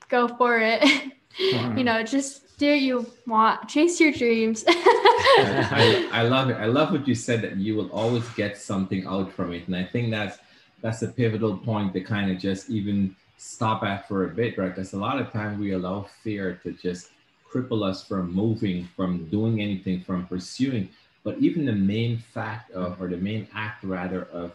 go 0.10 0.28
for 0.28 0.60
it. 0.60 0.82
Mm-hmm. 0.82 1.78
you 1.78 1.84
know, 1.84 2.04
just 2.04 2.58
do 2.58 2.72
what 2.72 2.82
you 2.82 3.06
want, 3.26 3.70
chase 3.70 4.00
your 4.00 4.12
dreams. 4.12 4.66
I, 4.68 6.10
I 6.12 6.24
love 6.24 6.50
it. 6.50 6.56
I 6.56 6.66
love 6.66 6.92
what 6.92 7.08
you 7.08 7.16
said 7.16 7.42
that 7.44 7.56
you 7.56 7.76
will 7.76 7.90
always 7.92 8.28
get 8.30 8.58
something 8.58 9.06
out 9.06 9.32
from 9.32 9.54
it. 9.54 9.68
And 9.68 9.76
I 9.76 9.86
think 9.86 10.12
that's 10.12 10.38
that's 10.82 11.02
a 11.02 11.08
pivotal 11.08 11.58
point 11.58 11.94
to 11.94 12.02
kind 12.02 12.32
of 12.32 12.38
just 12.38 12.70
even 12.70 13.16
stop 13.38 13.84
at 13.84 14.08
for 14.08 14.26
a 14.26 14.30
bit, 14.30 14.58
right? 14.58 14.70
Because 14.70 14.94
a 14.94 14.98
lot 14.98 15.20
of 15.20 15.32
times 15.32 15.60
we 15.60 15.72
allow 15.72 16.08
fear 16.24 16.60
to 16.64 16.72
just 16.74 17.12
cripple 17.50 17.84
us 17.84 18.06
from 18.06 18.32
moving, 18.34 18.88
from 18.96 19.26
doing 19.30 19.62
anything, 19.62 20.02
from 20.02 20.26
pursuing. 20.28 20.90
But 21.24 21.38
even 21.40 21.66
the 21.66 21.74
main 21.74 22.18
fact 22.18 22.72
of, 22.72 23.02
or 23.02 23.08
the 23.08 23.18
main 23.18 23.48
act 23.54 23.84
rather, 23.84 24.26
of 24.26 24.54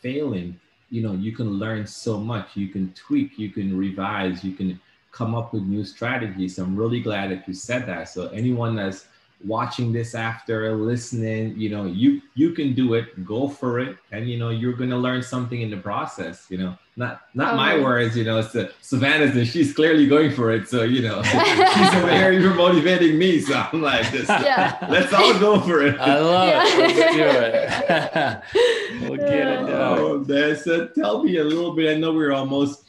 failing, 0.00 0.58
you 0.90 1.02
know, 1.02 1.12
you 1.12 1.32
can 1.32 1.50
learn 1.50 1.86
so 1.86 2.18
much. 2.18 2.56
You 2.56 2.68
can 2.68 2.92
tweak, 2.94 3.38
you 3.38 3.50
can 3.50 3.76
revise, 3.76 4.42
you 4.42 4.52
can 4.52 4.80
come 5.12 5.34
up 5.34 5.52
with 5.52 5.62
new 5.62 5.84
strategies. 5.84 6.58
I'm 6.58 6.76
really 6.76 7.00
glad 7.00 7.30
that 7.30 7.46
you 7.46 7.54
said 7.54 7.86
that. 7.86 8.08
So 8.08 8.28
anyone 8.28 8.76
that's 8.76 9.06
watching 9.44 9.92
this 9.92 10.14
after 10.14 10.74
listening, 10.74 11.58
you 11.58 11.70
know, 11.70 11.84
you 11.86 12.20
you 12.34 12.52
can 12.52 12.74
do 12.74 12.94
it. 12.94 13.24
Go 13.24 13.48
for 13.48 13.80
it, 13.80 13.96
and 14.12 14.28
you 14.28 14.38
know 14.38 14.50
you're 14.50 14.74
gonna 14.74 14.98
learn 14.98 15.22
something 15.22 15.60
in 15.62 15.70
the 15.70 15.76
process. 15.76 16.46
You 16.50 16.58
know, 16.58 16.78
not 16.96 17.22
not 17.34 17.54
oh. 17.54 17.56
my 17.56 17.78
words. 17.78 18.16
You 18.16 18.24
know, 18.24 18.38
it's 18.38 18.52
the 18.52 18.72
Savanna's, 18.82 19.36
and 19.36 19.46
she's 19.46 19.72
clearly 19.72 20.06
going 20.06 20.30
for 20.32 20.50
it. 20.52 20.68
So 20.68 20.82
you 20.82 21.02
know, 21.02 21.22
she's 21.24 21.94
over 21.94 22.12
here 22.12 22.32
even 22.32 22.56
motivating 22.56 23.18
me. 23.18 23.40
So 23.40 23.54
I'm 23.54 23.82
like, 23.82 24.10
just, 24.10 24.28
yeah. 24.28 24.86
let's 24.88 25.12
all 25.12 25.38
go 25.38 25.60
for 25.60 25.82
it. 25.82 25.98
I 25.98 26.18
love 26.18 26.48
yeah. 26.48 26.64
it. 26.66 26.78
Let's 26.78 27.16
do 27.16 29.00
it. 29.00 29.00
we'll 29.08 29.18
get 29.18 29.46
it 29.46 29.66
done. 29.66 29.70
Oh, 29.70 30.24
man. 30.26 30.56
So 30.56 30.88
tell 30.88 31.22
me 31.22 31.38
a 31.38 31.44
little 31.44 31.74
bit. 31.74 31.96
I 31.96 31.98
know 31.98 32.12
we're 32.12 32.32
almost 32.32 32.84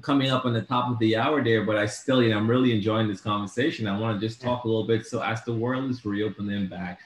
coming 0.00 0.30
up 0.30 0.44
on 0.44 0.52
the 0.52 0.62
top 0.62 0.90
of 0.90 0.98
the 0.98 1.16
hour 1.16 1.42
there, 1.42 1.64
but 1.64 1.76
I 1.76 1.86
still, 1.86 2.22
you 2.22 2.30
know, 2.30 2.38
I'm 2.38 2.48
really 2.48 2.74
enjoying 2.74 3.08
this 3.08 3.20
conversation. 3.20 3.86
I 3.86 3.98
want 3.98 4.20
to 4.20 4.26
just 4.26 4.40
talk 4.40 4.64
a 4.64 4.68
little 4.68 4.86
bit. 4.86 5.06
So 5.06 5.22
as 5.22 5.44
the 5.44 5.52
world 5.52 5.90
is 5.90 6.04
reopening 6.04 6.68
back, 6.68 7.00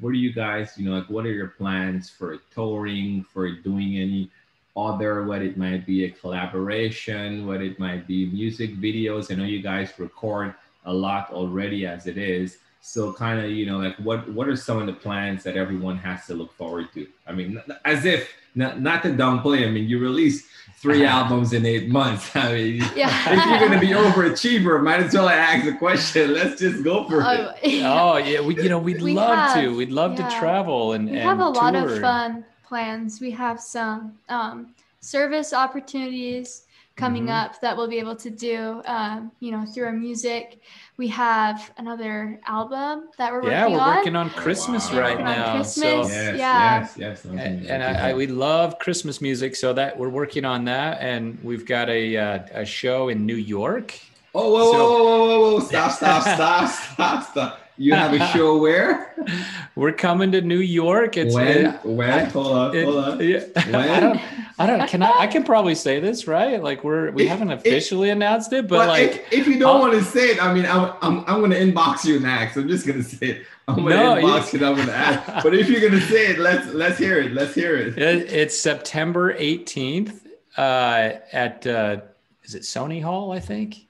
what 0.00 0.10
are 0.10 0.14
you 0.14 0.32
guys, 0.32 0.72
you 0.76 0.88
know, 0.88 0.96
like 0.96 1.08
what 1.10 1.26
are 1.26 1.32
your 1.32 1.48
plans 1.48 2.10
for 2.10 2.38
touring, 2.54 3.24
for 3.32 3.50
doing 3.50 3.98
any 3.98 4.30
other, 4.76 5.24
what 5.24 5.42
it 5.42 5.56
might 5.56 5.84
be 5.84 6.04
a 6.04 6.10
collaboration, 6.10 7.46
what 7.46 7.60
it 7.60 7.78
might 7.78 8.06
be 8.06 8.26
music 8.26 8.76
videos. 8.76 9.30
I 9.30 9.34
know 9.34 9.44
you 9.44 9.62
guys 9.62 9.92
record 9.98 10.54
a 10.86 10.92
lot 10.92 11.30
already 11.30 11.86
as 11.86 12.06
it 12.06 12.16
is. 12.16 12.58
So 12.80 13.12
kind 13.12 13.38
of, 13.38 13.50
you 13.50 13.66
know, 13.66 13.78
like 13.78 13.96
what 13.98 14.28
what 14.32 14.48
are 14.48 14.56
some 14.56 14.78
of 14.78 14.86
the 14.86 14.92
plans 14.92 15.44
that 15.44 15.56
everyone 15.56 15.96
has 15.98 16.26
to 16.26 16.34
look 16.34 16.52
forward 16.54 16.88
to? 16.94 17.06
I 17.28 17.32
mean, 17.32 17.62
as 17.84 18.04
if 18.04 18.34
not, 18.56 18.80
not 18.80 19.04
to 19.04 19.10
downplay. 19.10 19.66
I 19.66 19.70
mean, 19.70 19.88
you 19.88 20.00
released 20.00 20.46
three 20.82 21.04
albums 21.16 21.52
in 21.52 21.64
eight 21.64 21.88
months. 21.88 22.34
I 22.34 22.52
mean, 22.52 22.76
yeah. 22.96 23.08
if 23.32 23.46
you're 23.46 23.68
going 23.68 23.72
to 23.72 23.80
be 23.80 23.92
overachiever, 23.92 24.82
might 24.82 25.00
as 25.00 25.14
well 25.14 25.28
ask 25.28 25.64
the 25.64 25.72
question. 25.74 26.34
Let's 26.34 26.60
just 26.60 26.82
go 26.82 27.08
for 27.08 27.22
oh, 27.22 27.54
it. 27.62 27.72
Yeah. 27.72 28.02
Oh 28.02 28.16
yeah, 28.16 28.40
we 28.40 28.56
you 28.56 28.68
know 28.68 28.80
we'd 28.80 29.00
we 29.00 29.14
love 29.14 29.38
have, 29.38 29.62
to. 29.62 29.76
We'd 29.76 29.92
love 29.92 30.18
yeah. 30.18 30.28
to 30.28 30.38
travel 30.38 30.92
and 30.92 31.08
we 31.08 31.16
and 31.16 31.22
have 31.22 31.38
a 31.38 31.44
tour. 31.44 31.54
lot 31.54 31.74
of 31.76 32.00
fun 32.00 32.44
plans. 32.64 33.20
We 33.20 33.30
have 33.30 33.60
some 33.60 34.18
um, 34.28 34.74
service 35.00 35.52
opportunities 35.52 36.64
coming 37.02 37.24
mm-hmm. 37.24 37.32
up 37.32 37.60
that 37.60 37.76
we'll 37.76 37.88
be 37.88 37.98
able 37.98 38.14
to 38.14 38.30
do, 38.30 38.80
um, 38.86 39.32
you 39.40 39.50
know, 39.50 39.64
through 39.66 39.86
our 39.86 39.92
music. 39.92 40.60
We 40.96 41.08
have 41.08 41.72
another 41.76 42.40
album 42.46 43.08
that 43.18 43.32
we're 43.32 43.44
yeah, 43.44 43.64
working 43.64 43.74
on. 43.74 43.80
Yeah, 43.80 43.86
we're 43.88 43.96
working 43.96 44.16
on 44.16 44.30
Christmas 44.30 44.92
wow. 44.92 45.00
right 45.00 45.18
now. 45.18 45.54
Christmas, 45.56 46.08
so, 46.08 46.14
yes, 46.14 46.38
yeah. 46.38 46.80
Yes, 46.80 46.96
yes. 46.96 47.24
And, 47.24 47.66
and 47.66 47.82
I, 47.82 48.10
I, 48.10 48.14
we 48.14 48.28
love 48.28 48.78
Christmas 48.78 49.20
music, 49.20 49.56
so 49.56 49.72
that 49.72 49.98
we're 49.98 50.10
working 50.10 50.44
on 50.44 50.64
that, 50.66 51.00
and 51.00 51.38
we've 51.42 51.66
got 51.66 51.88
a 51.90 52.16
uh, 52.16 52.38
a 52.52 52.64
show 52.64 53.08
in 53.08 53.26
New 53.26 53.36
York. 53.36 53.98
Oh, 54.34 54.52
whoa, 54.52 54.72
so, 54.72 54.78
whoa, 54.78 55.04
whoa, 55.04 55.26
whoa, 55.26 55.52
whoa! 55.54 55.60
Stop, 55.60 55.92
stop, 55.92 56.22
stop, 56.36 56.70
stop, 56.70 57.30
stop. 57.30 57.58
You 57.78 57.94
have 57.94 58.12
a 58.12 58.24
show 58.28 58.58
where? 58.64 59.14
We're 59.74 59.92
coming 59.92 60.30
to 60.32 60.40
New 60.40 60.60
York. 60.60 61.16
It's 61.16 61.34
when? 61.34 61.72
When? 61.82 62.30
Hold 62.30 62.46
on, 62.46 62.84
hold 62.84 62.96
on. 62.96 63.20
Yeah. 63.20 63.40
When? 63.70 64.20
I 64.58 64.66
don't. 64.66 64.88
Can 64.88 65.02
I? 65.02 65.10
I 65.10 65.26
can 65.26 65.44
probably 65.44 65.74
say 65.74 66.00
this, 66.00 66.26
right? 66.26 66.62
Like 66.62 66.84
we're 66.84 67.10
we 67.10 67.26
haven't 67.26 67.50
officially 67.50 68.10
announced 68.10 68.52
it, 68.52 68.68
but 68.68 68.88
like 68.88 69.10
if, 69.10 69.32
if 69.32 69.46
you 69.46 69.58
don't 69.58 69.76
I'll, 69.76 69.80
want 69.80 69.94
to 69.94 70.04
say 70.04 70.30
it, 70.30 70.42
I 70.42 70.52
mean, 70.52 70.66
I'm 70.66 70.92
I'm, 71.00 71.20
I'm 71.26 71.38
going 71.40 71.50
to 71.50 71.58
inbox 71.60 72.04
you 72.04 72.20
next. 72.20 72.56
I'm 72.56 72.68
just 72.68 72.86
going 72.86 73.02
to 73.02 73.08
say 73.08 73.26
it. 73.26 73.46
I'm 73.68 73.76
going 73.76 73.90
to 73.90 73.96
no, 73.96 74.14
inbox 74.16 74.52
you. 74.52 74.64
I'm 74.66 74.74
going 74.74 74.88
to 74.88 74.94
ask. 74.94 75.42
but 75.42 75.54
if 75.54 75.68
you're 75.68 75.80
going 75.80 75.92
to 75.92 76.00
say 76.00 76.28
it, 76.28 76.38
let's 76.38 76.66
let's 76.74 76.98
hear 76.98 77.20
it. 77.20 77.32
Let's 77.32 77.54
hear 77.54 77.76
it. 77.76 77.96
it 77.98 78.32
it's 78.32 78.58
September 78.58 79.34
18th 79.34 80.20
uh, 80.56 81.12
at 81.32 81.66
uh, 81.66 82.00
is 82.42 82.54
it 82.54 82.62
Sony 82.62 83.02
Hall? 83.02 83.32
I 83.32 83.40
think. 83.40 83.86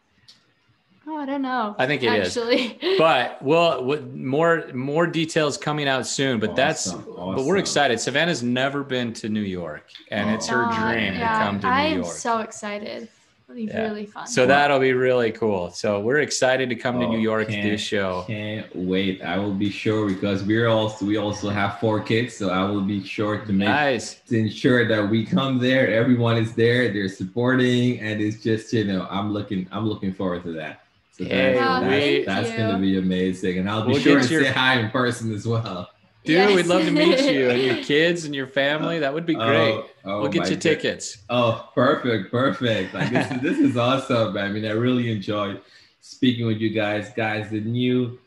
Oh, 1.12 1.18
I 1.18 1.26
don't 1.26 1.42
know. 1.42 1.76
I 1.78 1.86
think 1.86 2.02
it 2.02 2.06
actually. 2.06 2.78
is. 2.80 2.98
But 2.98 3.42
well, 3.42 3.84
more 4.14 4.64
more 4.72 5.06
details 5.06 5.58
coming 5.58 5.86
out 5.86 6.06
soon. 6.06 6.40
But 6.40 6.50
awesome. 6.50 6.56
that's 6.56 6.88
awesome. 6.88 7.34
but 7.36 7.44
we're 7.44 7.58
excited. 7.58 8.00
Savanna's 8.00 8.42
never 8.42 8.82
been 8.82 9.12
to 9.14 9.28
New 9.28 9.42
York, 9.42 9.90
and 10.10 10.30
oh. 10.30 10.34
it's 10.34 10.46
her 10.46 10.64
oh, 10.64 10.72
dream 10.72 11.12
yeah. 11.12 11.38
to 11.38 11.44
come 11.44 11.60
to 11.60 11.66
I'm 11.66 11.90
New 11.90 11.96
York. 11.96 12.06
I'm 12.06 12.12
so 12.12 12.38
excited. 12.38 13.08
It'll 13.44 13.56
be 13.56 13.64
yeah. 13.64 13.82
really 13.82 14.06
fun. 14.06 14.26
So 14.26 14.46
that'll 14.46 14.78
be 14.78 14.94
really 14.94 15.32
cool. 15.32 15.70
So 15.70 16.00
we're 16.00 16.20
excited 16.20 16.70
to 16.70 16.76
come 16.76 16.96
oh, 16.96 17.00
to 17.00 17.08
New 17.08 17.18
oh, 17.18 17.20
York 17.20 17.48
to 17.48 17.60
do 17.60 17.76
show. 17.76 18.24
Can't 18.26 18.74
wait. 18.74 19.20
I 19.22 19.36
will 19.36 19.52
be 19.52 19.68
sure 19.68 20.08
because 20.08 20.42
we're 20.42 20.68
also 20.68 21.04
we 21.04 21.18
also 21.18 21.50
have 21.50 21.78
four 21.78 22.00
kids, 22.00 22.34
so 22.34 22.48
I 22.48 22.64
will 22.64 22.80
be 22.80 23.04
sure 23.04 23.44
to 23.44 23.52
make 23.52 23.68
nice. 23.68 24.14
to 24.28 24.38
ensure 24.38 24.88
that 24.88 25.10
we 25.10 25.26
come 25.26 25.58
there. 25.58 25.92
Everyone 25.92 26.38
is 26.38 26.54
there. 26.54 26.90
They're 26.90 27.10
supporting, 27.10 28.00
and 28.00 28.22
it's 28.22 28.42
just 28.42 28.72
you 28.72 28.84
know 28.84 29.06
I'm 29.10 29.30
looking 29.30 29.68
I'm 29.70 29.86
looking 29.86 30.14
forward 30.14 30.44
to 30.44 30.52
that. 30.52 30.81
So 31.12 31.24
hey, 31.24 32.24
that, 32.24 32.26
that's 32.26 32.56
gonna 32.56 32.78
be 32.78 32.98
amazing, 32.98 33.58
and 33.58 33.68
I'll 33.68 33.84
be 33.84 33.92
we'll 33.92 34.00
sure 34.00 34.20
to 34.20 34.28
your... 34.28 34.44
say 34.44 34.50
hi 34.50 34.80
in 34.80 34.90
person 34.90 35.32
as 35.34 35.46
well. 35.46 35.90
Dude, 36.24 36.36
yes. 36.36 36.54
we'd 36.54 36.66
love 36.66 36.84
to 36.84 36.90
meet 36.90 37.20
you 37.20 37.50
and 37.50 37.60
your 37.60 37.84
kids 37.84 38.24
and 38.24 38.34
your 38.34 38.46
family. 38.46 39.00
That 39.00 39.12
would 39.12 39.26
be 39.26 39.36
oh, 39.36 39.46
great. 39.46 39.74
Oh, 39.74 39.88
oh 40.04 40.20
we'll 40.22 40.30
get 40.30 40.48
you 40.48 40.54
God. 40.54 40.62
tickets. 40.62 41.18
Oh, 41.28 41.68
perfect, 41.74 42.30
perfect. 42.30 42.94
Like 42.94 43.10
this 43.10 43.30
is 43.30 43.40
this 43.40 43.58
is 43.58 43.76
awesome. 43.76 44.36
I 44.36 44.48
mean, 44.48 44.64
I 44.64 44.70
really 44.70 45.12
enjoyed 45.12 45.60
speaking 46.00 46.46
with 46.46 46.58
you 46.58 46.70
guys. 46.70 47.10
Guys, 47.14 47.50
the 47.50 47.60
new 47.60 48.18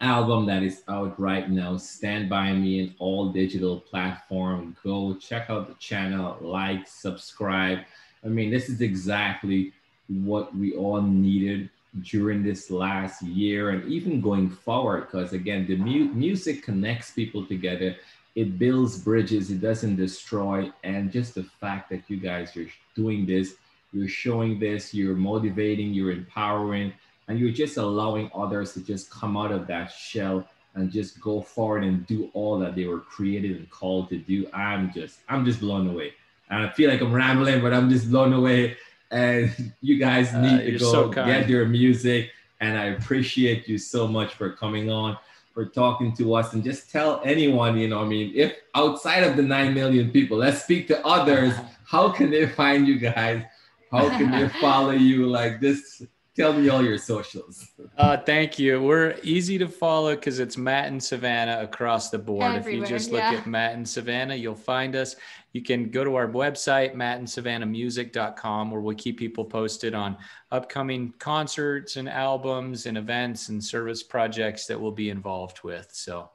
album 0.00 0.46
that 0.46 0.62
is 0.62 0.82
out 0.88 1.18
right 1.20 1.50
now, 1.50 1.76
Stand 1.76 2.30
By 2.30 2.52
Me 2.52 2.80
in 2.80 2.94
all 2.98 3.30
digital 3.30 3.80
platform. 3.80 4.76
Go 4.82 5.14
check 5.14 5.50
out 5.50 5.68
the 5.68 5.74
channel, 5.74 6.38
like, 6.40 6.88
subscribe. 6.88 7.80
I 8.24 8.28
mean, 8.28 8.50
this 8.50 8.68
is 8.68 8.80
exactly 8.80 9.72
what 10.08 10.54
we 10.56 10.74
all 10.74 11.02
needed 11.02 11.70
during 12.02 12.42
this 12.42 12.70
last 12.70 13.22
year 13.22 13.70
and 13.70 13.90
even 13.90 14.20
going 14.20 14.48
forward 14.48 15.02
because 15.02 15.32
again 15.32 15.66
the 15.66 15.76
mu- 15.76 16.12
music 16.12 16.62
connects 16.62 17.10
people 17.10 17.44
together. 17.44 17.96
It 18.36 18.58
builds 18.58 18.98
bridges. 18.98 19.50
It 19.50 19.60
doesn't 19.60 19.96
destroy. 19.96 20.70
And 20.84 21.10
just 21.10 21.34
the 21.34 21.42
fact 21.42 21.90
that 21.90 22.08
you 22.08 22.16
guys 22.16 22.56
are 22.56 22.68
doing 22.94 23.26
this 23.26 23.54
you're 23.92 24.08
showing 24.08 24.58
this 24.58 24.94
you're 24.94 25.16
motivating 25.16 25.92
you're 25.92 26.12
empowering 26.12 26.92
and 27.28 27.38
you're 27.38 27.50
just 27.50 27.76
allowing 27.76 28.30
others 28.34 28.72
to 28.74 28.80
just 28.80 29.10
come 29.10 29.36
out 29.36 29.52
of 29.52 29.66
that 29.66 29.90
shell 29.90 30.46
and 30.74 30.90
just 30.90 31.20
go 31.20 31.40
forward 31.40 31.84
and 31.84 32.06
do 32.06 32.30
all 32.32 32.58
that 32.58 32.74
they 32.74 32.86
were 32.86 33.00
created 33.00 33.56
and 33.56 33.68
called 33.70 34.08
to 34.08 34.18
do. 34.18 34.46
I'm 34.52 34.92
just 34.92 35.20
i'm 35.28 35.44
just 35.44 35.60
blown 35.60 35.88
away. 35.88 36.12
And 36.50 36.64
i 36.64 36.70
feel 36.70 36.90
like 36.90 37.00
i'm 37.00 37.12
rambling 37.12 37.60
but 37.60 37.72
i'm 37.72 37.90
just 37.90 38.10
blown 38.10 38.32
away 38.32 38.76
and 39.10 39.72
you 39.80 39.98
guys 39.98 40.32
uh, 40.32 40.40
need 40.40 40.60
uh, 40.60 40.64
to 40.64 40.78
go 40.78 40.92
so 40.92 41.08
get 41.08 41.48
your 41.48 41.66
music. 41.66 42.30
And 42.60 42.76
I 42.76 42.86
appreciate 42.86 43.66
you 43.68 43.78
so 43.78 44.06
much 44.06 44.34
for 44.34 44.50
coming 44.50 44.90
on, 44.90 45.16
for 45.54 45.64
talking 45.64 46.14
to 46.16 46.34
us, 46.34 46.52
and 46.52 46.62
just 46.62 46.90
tell 46.90 47.22
anyone, 47.24 47.78
you 47.78 47.88
know, 47.88 48.00
I 48.00 48.04
mean, 48.04 48.32
if 48.34 48.54
outside 48.74 49.24
of 49.24 49.36
the 49.36 49.42
9 49.42 49.72
million 49.72 50.10
people, 50.10 50.36
let's 50.36 50.62
speak 50.62 50.86
to 50.88 51.06
others. 51.06 51.54
How 51.84 52.10
can 52.10 52.30
they 52.30 52.46
find 52.46 52.86
you 52.86 52.98
guys? 52.98 53.42
How 53.90 54.08
can 54.10 54.30
they 54.30 54.48
follow 54.60 54.92
you? 54.92 55.26
Like 55.26 55.60
this 55.60 56.02
Tell 56.36 56.52
me 56.52 56.68
all 56.68 56.84
your 56.84 56.96
socials. 56.96 57.66
Uh, 57.98 58.16
thank 58.16 58.58
you. 58.58 58.80
We're 58.80 59.16
easy 59.22 59.58
to 59.58 59.66
follow 59.66 60.14
because 60.14 60.38
it's 60.38 60.56
Mat 60.56 60.86
and 60.86 61.02
Savanna 61.02 61.60
across 61.60 62.10
the 62.10 62.18
board. 62.18 62.44
Everywhere, 62.44 62.84
if 62.84 62.90
you 62.90 62.96
just 62.96 63.10
look 63.10 63.20
yeah. 63.20 63.32
at 63.32 63.46
Mat 63.46 63.74
and 63.74 63.88
Savanna, 63.88 64.36
you'll 64.36 64.54
find 64.54 64.94
us. 64.94 65.16
You 65.52 65.62
can 65.62 65.90
go 65.90 66.04
to 66.04 66.14
our 66.14 66.28
website, 66.28 66.94
mattandsavannahmusic.com, 66.94 68.70
where 68.70 68.80
we'll 68.80 68.94
keep 68.94 69.18
people 69.18 69.44
posted 69.44 69.92
on 69.92 70.16
upcoming 70.52 71.12
concerts 71.18 71.96
and 71.96 72.08
albums 72.08 72.86
and 72.86 72.96
events 72.96 73.48
and 73.48 73.62
service 73.62 74.04
projects 74.04 74.66
that 74.66 74.80
we'll 74.80 74.92
be 74.92 75.10
involved 75.10 75.64
with. 75.64 75.88
So 75.92 76.30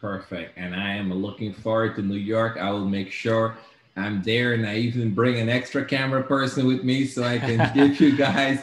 perfect. 0.00 0.56
And 0.56 0.76
I 0.76 0.92
am 0.94 1.12
looking 1.12 1.52
forward 1.52 1.96
to 1.96 2.02
New 2.02 2.14
York. 2.14 2.56
I 2.56 2.70
will 2.70 2.88
make 2.88 3.10
sure 3.10 3.56
I'm 3.96 4.22
there 4.22 4.52
and 4.52 4.66
I 4.66 4.76
even 4.76 5.14
bring 5.14 5.38
an 5.38 5.48
extra 5.48 5.84
camera 5.84 6.22
person 6.22 6.66
with 6.66 6.84
me 6.84 7.06
so 7.06 7.24
I 7.24 7.38
can 7.38 7.72
give 7.74 8.00
you 8.00 8.16
guys 8.26 8.62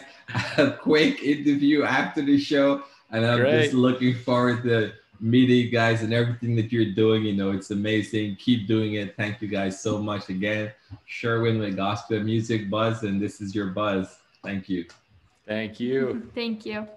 a 0.58 0.72
quick 0.72 1.24
interview 1.24 1.84
after 1.84 2.22
the 2.22 2.38
show. 2.38 2.84
And 3.12 3.26
I'm 3.26 3.40
Great. 3.40 3.64
just 3.64 3.74
looking 3.74 4.16
forward 4.16 4.64
to 4.64 4.94
meeting 5.20 5.58
you 5.58 5.70
guys 5.70 6.04
and 6.04 6.14
everything 6.14 6.56
that 6.56 6.72
you're 6.72 6.94
doing. 6.94 7.24
You 7.24 7.34
know, 7.34 7.52
it's 7.52 7.72
amazing. 7.72 8.36
Keep 8.38 8.68
doing 8.68 8.96
it. 8.96 9.16
Thank 9.16 9.42
you 9.42 9.48
guys 9.48 9.82
so 9.82 9.98
much 9.98 10.30
again. 10.30 10.72
Sherwin 11.06 11.60
with 11.60 11.76
Gospel 11.76 12.20
Music 12.22 12.70
Buzz, 12.70 13.04
and 13.04 13.22
this 13.22 13.42
is 13.42 13.56
your 13.56 13.68
buzz. 13.68 14.18
Thank 14.44 14.70
you. 14.70 14.86
Thank 15.48 15.80
you. 15.80 16.30
Thank 16.36 16.66
you. 16.66 16.88